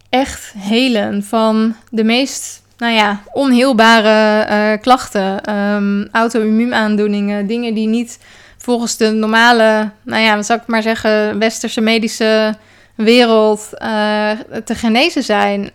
echt 0.09 0.52
helen 0.59 1.22
van 1.22 1.76
de 1.90 2.04
meest 2.04 2.62
nou 2.76 2.92
ja, 2.92 3.22
onheelbare 3.33 4.46
uh, 4.50 4.80
klachten, 4.80 5.54
um, 5.54 6.09
auto-immuunaandoeningen, 6.12 7.46
dingen 7.46 7.74
die 7.74 7.87
niet 7.87 8.18
volgens 8.57 8.96
de 8.96 9.11
normale, 9.11 9.90
nou 10.02 10.22
ja, 10.22 10.37
wat 10.37 10.46
zou 10.46 10.61
ik 10.61 10.66
maar 10.66 10.83
zeggen, 10.83 11.38
westerse 11.38 11.80
medische 11.80 12.54
wereld 12.94 13.68
uh, 13.72 14.30
te 14.64 14.74
genezen 14.74 15.22
zijn. 15.22 15.70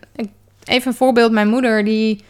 Even 0.64 0.88
een 0.88 0.98
voorbeeld, 0.98 1.32
mijn 1.32 1.48
moeder 1.48 1.84
die 1.84 2.24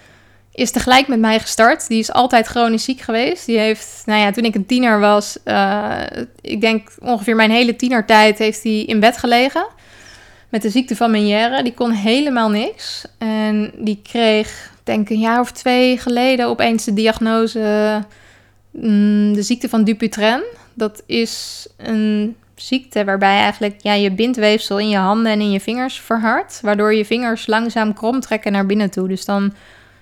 is 0.53 0.71
tegelijk 0.71 1.07
met 1.07 1.19
mij 1.19 1.39
gestart. 1.39 1.87
Die 1.87 1.99
is 1.99 2.11
altijd 2.11 2.47
chronisch 2.47 2.83
ziek 2.83 3.01
geweest. 3.01 3.45
Die 3.45 3.57
heeft, 3.57 4.01
nou 4.05 4.19
ja, 4.19 4.31
toen 4.31 4.43
ik 4.43 4.55
een 4.55 4.65
tiener 4.65 4.99
was, 4.99 5.37
uh, 5.45 6.01
ik 6.41 6.61
denk 6.61 6.91
ongeveer 6.99 7.35
mijn 7.35 7.51
hele 7.51 7.75
tienertijd, 7.75 8.37
heeft 8.37 8.63
hij 8.63 8.83
in 8.83 8.99
bed 8.99 9.17
gelegen. 9.17 9.67
Met 10.49 10.61
de 10.61 10.69
ziekte 10.69 10.95
van 10.95 11.11
Meniere. 11.11 11.63
Die 11.63 11.73
kon 11.73 11.91
helemaal 11.91 12.49
niks. 12.49 13.05
En 13.17 13.71
die 13.77 13.99
kreeg, 14.03 14.71
denk 14.83 15.09
een 15.09 15.19
jaar 15.19 15.39
of 15.39 15.51
twee 15.51 15.97
geleden 15.97 16.47
opeens 16.47 16.85
de 16.85 16.93
diagnose, 16.93 18.03
mm, 18.71 19.33
de 19.33 19.43
ziekte 19.43 19.69
van 19.69 19.83
Dupuytren. 19.83 20.43
Dat 20.73 21.03
is 21.05 21.67
een 21.77 22.35
ziekte 22.61 23.05
waarbij 23.05 23.37
eigenlijk 23.37 23.75
ja, 23.81 23.93
je 23.93 24.11
bindweefsel 24.11 24.79
in 24.79 24.89
je 24.89 24.97
handen 24.97 25.31
en 25.31 25.41
in 25.41 25.51
je 25.51 25.59
vingers 25.59 25.99
verhardt. 25.99 26.59
Waardoor 26.61 26.93
je 26.93 27.05
vingers 27.05 27.47
langzaam 27.47 27.93
krom 27.93 28.19
trekken 28.19 28.51
naar 28.51 28.65
binnen 28.65 28.89
toe. 28.89 29.07
Dus 29.07 29.25
dan 29.25 29.53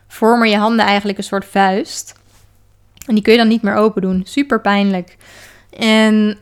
vormen 0.07 0.49
je 0.49 0.57
handen 0.57 0.85
eigenlijk 0.85 1.17
een 1.17 1.23
soort 1.23 1.45
vuist. 1.45 2.15
En 3.05 3.13
die 3.13 3.23
kun 3.23 3.31
je 3.31 3.39
dan 3.39 3.47
niet 3.47 3.61
meer 3.61 3.75
open 3.75 4.01
doen. 4.01 4.21
Super 4.25 4.61
pijnlijk. 4.61 5.17
En 5.77 6.37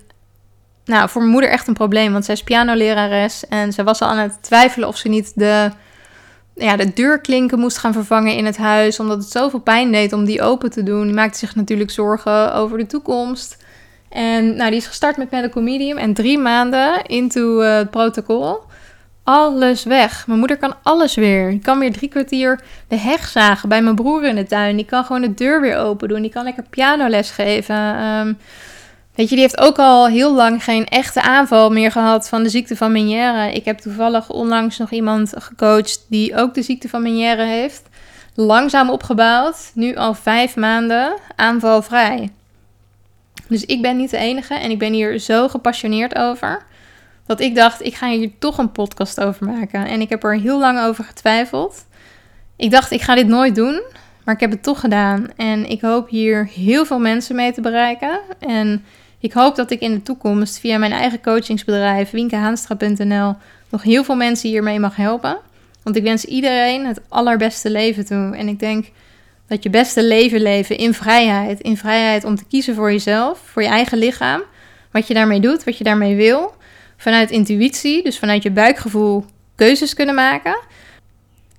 nou, 0.86 1.10
voor 1.10 1.22
mijn 1.22 1.34
moeder 1.34 1.50
echt 1.50 1.68
een 1.68 1.74
probleem, 1.74 2.12
want 2.12 2.26
zij 2.26 2.34
is 2.34 2.44
pianolerares 2.44 3.48
en 3.48 3.74
ze 3.74 3.84
was 3.84 4.02
al 4.02 4.08
aan 4.08 4.18
het 4.18 4.38
twijfelen 4.42 4.88
of 4.88 4.98
ze 4.98 5.08
niet 5.08 5.32
de, 5.36 5.72
ja, 6.56 6.76
de 6.76 6.94
deurklinken 6.94 7.60
moest 7.60 7.78
gaan 7.78 7.94
vervangen 7.94 8.36
in 8.36 8.46
het 8.46 8.58
huis, 8.58 9.00
omdat 9.00 9.18
het 9.18 9.32
zoveel 9.32 9.60
pijn 9.60 9.92
deed 9.92 10.14
om 10.14 10.26
die 10.26 10.42
open 10.42 10.70
te 10.70 10.84
doen. 10.84 11.04
Die 11.04 11.14
maakte 11.14 11.38
zich 11.38 11.56
natuurlijk 11.56 11.92
zorgen 11.92 12.54
over 12.54 12.78
de 12.78 12.88
toekomst. 12.88 13.64
En 14.16 14.56
nou, 14.56 14.70
die 14.70 14.80
is 14.80 14.88
gestart 14.88 15.18
met 15.18 15.32
medical 15.32 15.62
medium 15.62 15.98
en 15.98 16.14
drie 16.14 16.38
maanden 16.38 17.06
into 17.06 17.62
uh, 17.62 17.76
het 17.76 17.90
protocol 17.90 18.64
alles 19.26 19.84
weg. 19.84 20.28
Mijn 20.28 20.40
moeder 20.40 20.58
kan 20.58 20.76
alles 20.84 21.16
weer. 21.16 21.50
Die 21.50 21.60
kan 21.60 21.80
weer 21.80 21.92
drie 21.92 22.10
kwartier 22.10 22.60
de 22.88 22.98
heg 22.98 23.28
zagen 23.28 23.70
bij 23.70 23.82
mijn 23.82 23.96
broer 23.96 24.24
in 24.24 24.36
de 24.36 24.46
tuin. 24.46 24.76
Die 24.76 24.86
kan 24.86 25.06
gewoon 25.06 25.22
de 25.22 25.34
deur 25.34 25.62
weer 25.62 25.78
open 25.78 26.08
doen. 26.08 26.22
Die 26.22 26.32
kan 26.32 26.44
lekker 26.44 26.64
pianoles 26.70 27.32
geven. 27.32 27.76
Ehm, 27.76 28.34
weet 29.16 29.30
je, 29.30 29.36
die 29.36 29.40
heeft 29.40 29.60
ook 29.60 29.78
al 29.78 30.08
heel 30.08 30.34
lang 30.34 30.64
geen 30.64 30.86
echte 30.86 31.22
aanval 31.22 31.70
meer 31.70 31.92
gehad 31.92 32.30
van 32.30 32.44
de 32.44 32.50
ziekte 32.50 32.76
van 32.76 32.92
Meniere. 32.92 33.54
Ik 33.54 33.66
heb 33.66 33.80
toevallig 33.80 34.30
onlangs 34.30 34.78
nog 34.78 34.92
iemand 34.92 35.34
gecoacht 35.38 36.06
die 36.10 36.36
ook 36.36 36.54
de 36.54 36.62
ziekte 36.62 36.90
van 36.90 37.02
Meniere 37.02 37.44
heeft. 37.44 37.84
Langzaam 38.36 38.90
opgebouwd. 38.90 39.72
Nu 39.74 39.96
al 39.96 40.14
vijf 40.14 40.56
maanden 40.56 41.14
aanvalvrij. 41.36 42.30
Dus 43.48 43.66
ik 43.66 43.82
ben 43.82 43.98
niet 43.98 44.10
de 44.10 44.18
enige 44.18 44.54
en 44.54 44.72
ik 44.72 44.80
ben 44.80 44.94
hier 44.94 45.20
zo 45.20 45.48
gepassioneerd 45.48 46.16
over 46.16 46.64
dat 47.26 47.40
ik 47.40 47.56
dacht, 47.56 47.86
ik 47.86 47.96
ga 47.96 48.10
hier 48.10 48.32
toch 48.40 48.58
een 48.58 48.72
podcast 48.72 49.22
over 49.22 49.46
maken. 49.46 49.88
En 49.88 50.02
ik 50.02 50.10
heb 50.10 50.24
er 50.24 50.40
heel 50.40 50.60
lang 50.60 50.80
over 50.80 51.04
getwijfeld. 51.04 51.86
Ik 52.56 52.72
dacht, 52.72 52.92
ik 52.92 53.02
ga 53.02 53.16
dit 53.16 53.28
nooit 53.28 53.56
doen, 53.56 53.82
maar 54.24 54.34
ik 54.34 54.40
heb 54.40 54.52
het 54.52 54.64
toch 54.64 54.80
gedaan. 54.80 55.28
En 55.36 55.70
ik 55.70 55.82
hoop 55.82 56.10
hier 56.10 56.50
heel 56.54 56.86
veel 56.86 57.00
mensen 57.00 57.36
mee 57.36 57.52
te 57.52 57.62
bereiken. 57.62 58.20
En 58.40 58.86
ik 59.20 59.34
hoop 59.34 59.56
dat 59.56 59.72
ik 59.72 59.82
in 59.82 59.94
de 59.94 60.02
toekomst 60.02 60.60
via 60.60 60.78
mijn 60.78 60.92
eigen 60.92 61.22
coachingsbedrijf, 61.22 62.12
winkehaanstra.nl, 62.12 63.36
nog 63.70 63.84
heel 63.84 64.04
veel 64.04 64.16
mensen 64.16 64.50
hiermee 64.50 64.80
mag 64.80 64.96
helpen. 64.96 65.38
Want 65.84 65.96
ik 65.96 66.04
wens 66.04 66.26
iedereen 66.26 66.86
het 66.86 67.02
allerbeste 67.08 67.72
leven 67.72 68.06
toe. 68.06 68.36
En 68.36 68.48
ik 68.48 68.60
denk 68.60 68.92
dat 69.48 69.64
je 69.64 69.70
beste 69.70 70.04
leven 70.04 70.42
leven 70.42 70.78
in 70.78 70.94
vrijheid. 70.94 71.60
In 71.62 71.78
vrijheid 71.78 72.24
om 72.24 72.36
te 72.36 72.46
kiezen 72.46 72.76
voor 72.76 72.92
jezelf, 72.92 73.40
voor 73.40 73.62
je 73.62 73.68
eigen 73.68 73.98
lichaam. 73.98 74.44
Wat 74.92 75.08
je 75.08 75.14
daarmee 75.14 75.40
doet, 75.40 75.64
wat 75.64 75.78
je 75.78 75.84
daarmee 75.84 76.16
wil 76.16 76.56
vanuit 76.98 77.32
intuïtie, 77.32 78.04
dus 78.04 78.20
vanuit 78.20 78.44
je 78.44 78.52
buikgevoel, 78.52 79.26
keuzes 79.56 79.94
kunnen 79.94 80.16
maken 80.16 80.58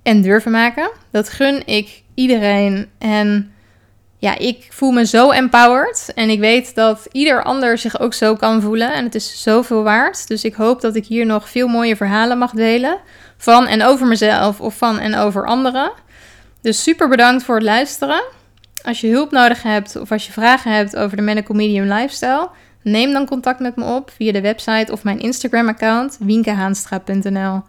en 0.02 0.22
durven 0.22 0.50
maken. 0.50 0.90
Dat 1.10 1.28
gun 1.28 1.66
ik 1.66 2.02
iedereen. 2.14 2.90
En 2.98 3.52
ja, 4.18 4.38
ik 4.38 4.66
voel 4.70 4.90
me 4.90 5.06
zo 5.06 5.30
empowered. 5.30 6.12
En 6.14 6.30
ik 6.30 6.40
weet 6.40 6.74
dat 6.74 7.08
ieder 7.12 7.42
ander 7.42 7.78
zich 7.78 8.00
ook 8.00 8.14
zo 8.14 8.34
kan 8.34 8.62
voelen. 8.62 8.92
En 8.92 9.04
het 9.04 9.14
is 9.14 9.42
zoveel 9.42 9.82
waard. 9.82 10.28
Dus 10.28 10.44
ik 10.44 10.54
hoop 10.54 10.80
dat 10.80 10.96
ik 10.96 11.06
hier 11.06 11.26
nog 11.26 11.48
veel 11.48 11.68
mooie 11.68 11.96
verhalen 11.96 12.38
mag 12.38 12.50
delen. 12.50 12.98
Van 13.36 13.66
en 13.66 13.82
over 13.82 14.06
mezelf 14.06 14.60
of 14.60 14.76
van 14.76 14.98
en 14.98 15.14
over 15.14 15.46
anderen. 15.46 15.92
Dus 16.66 16.82
super 16.82 17.08
bedankt 17.08 17.44
voor 17.44 17.54
het 17.54 17.64
luisteren. 17.64 18.24
Als 18.82 19.00
je 19.00 19.10
hulp 19.10 19.30
nodig 19.30 19.62
hebt 19.62 19.96
of 19.96 20.12
als 20.12 20.26
je 20.26 20.32
vragen 20.32 20.72
hebt 20.72 20.96
over 20.96 21.16
de 21.16 21.22
Medical 21.22 21.56
Medium 21.56 21.84
Lifestyle, 21.84 22.48
neem 22.82 23.12
dan 23.12 23.26
contact 23.26 23.60
met 23.60 23.76
me 23.76 23.84
op 23.84 24.10
via 24.10 24.32
de 24.32 24.40
website 24.40 24.92
of 24.92 25.04
mijn 25.04 25.18
Instagram-account 25.18 26.16
wienkehaanstra.nl. 26.20 27.30
Nou, 27.30 27.62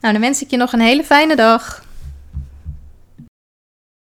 dan 0.00 0.20
wens 0.20 0.42
ik 0.42 0.50
je 0.50 0.56
nog 0.56 0.72
een 0.72 0.80
hele 0.80 1.04
fijne 1.04 1.36
dag. 1.36 1.84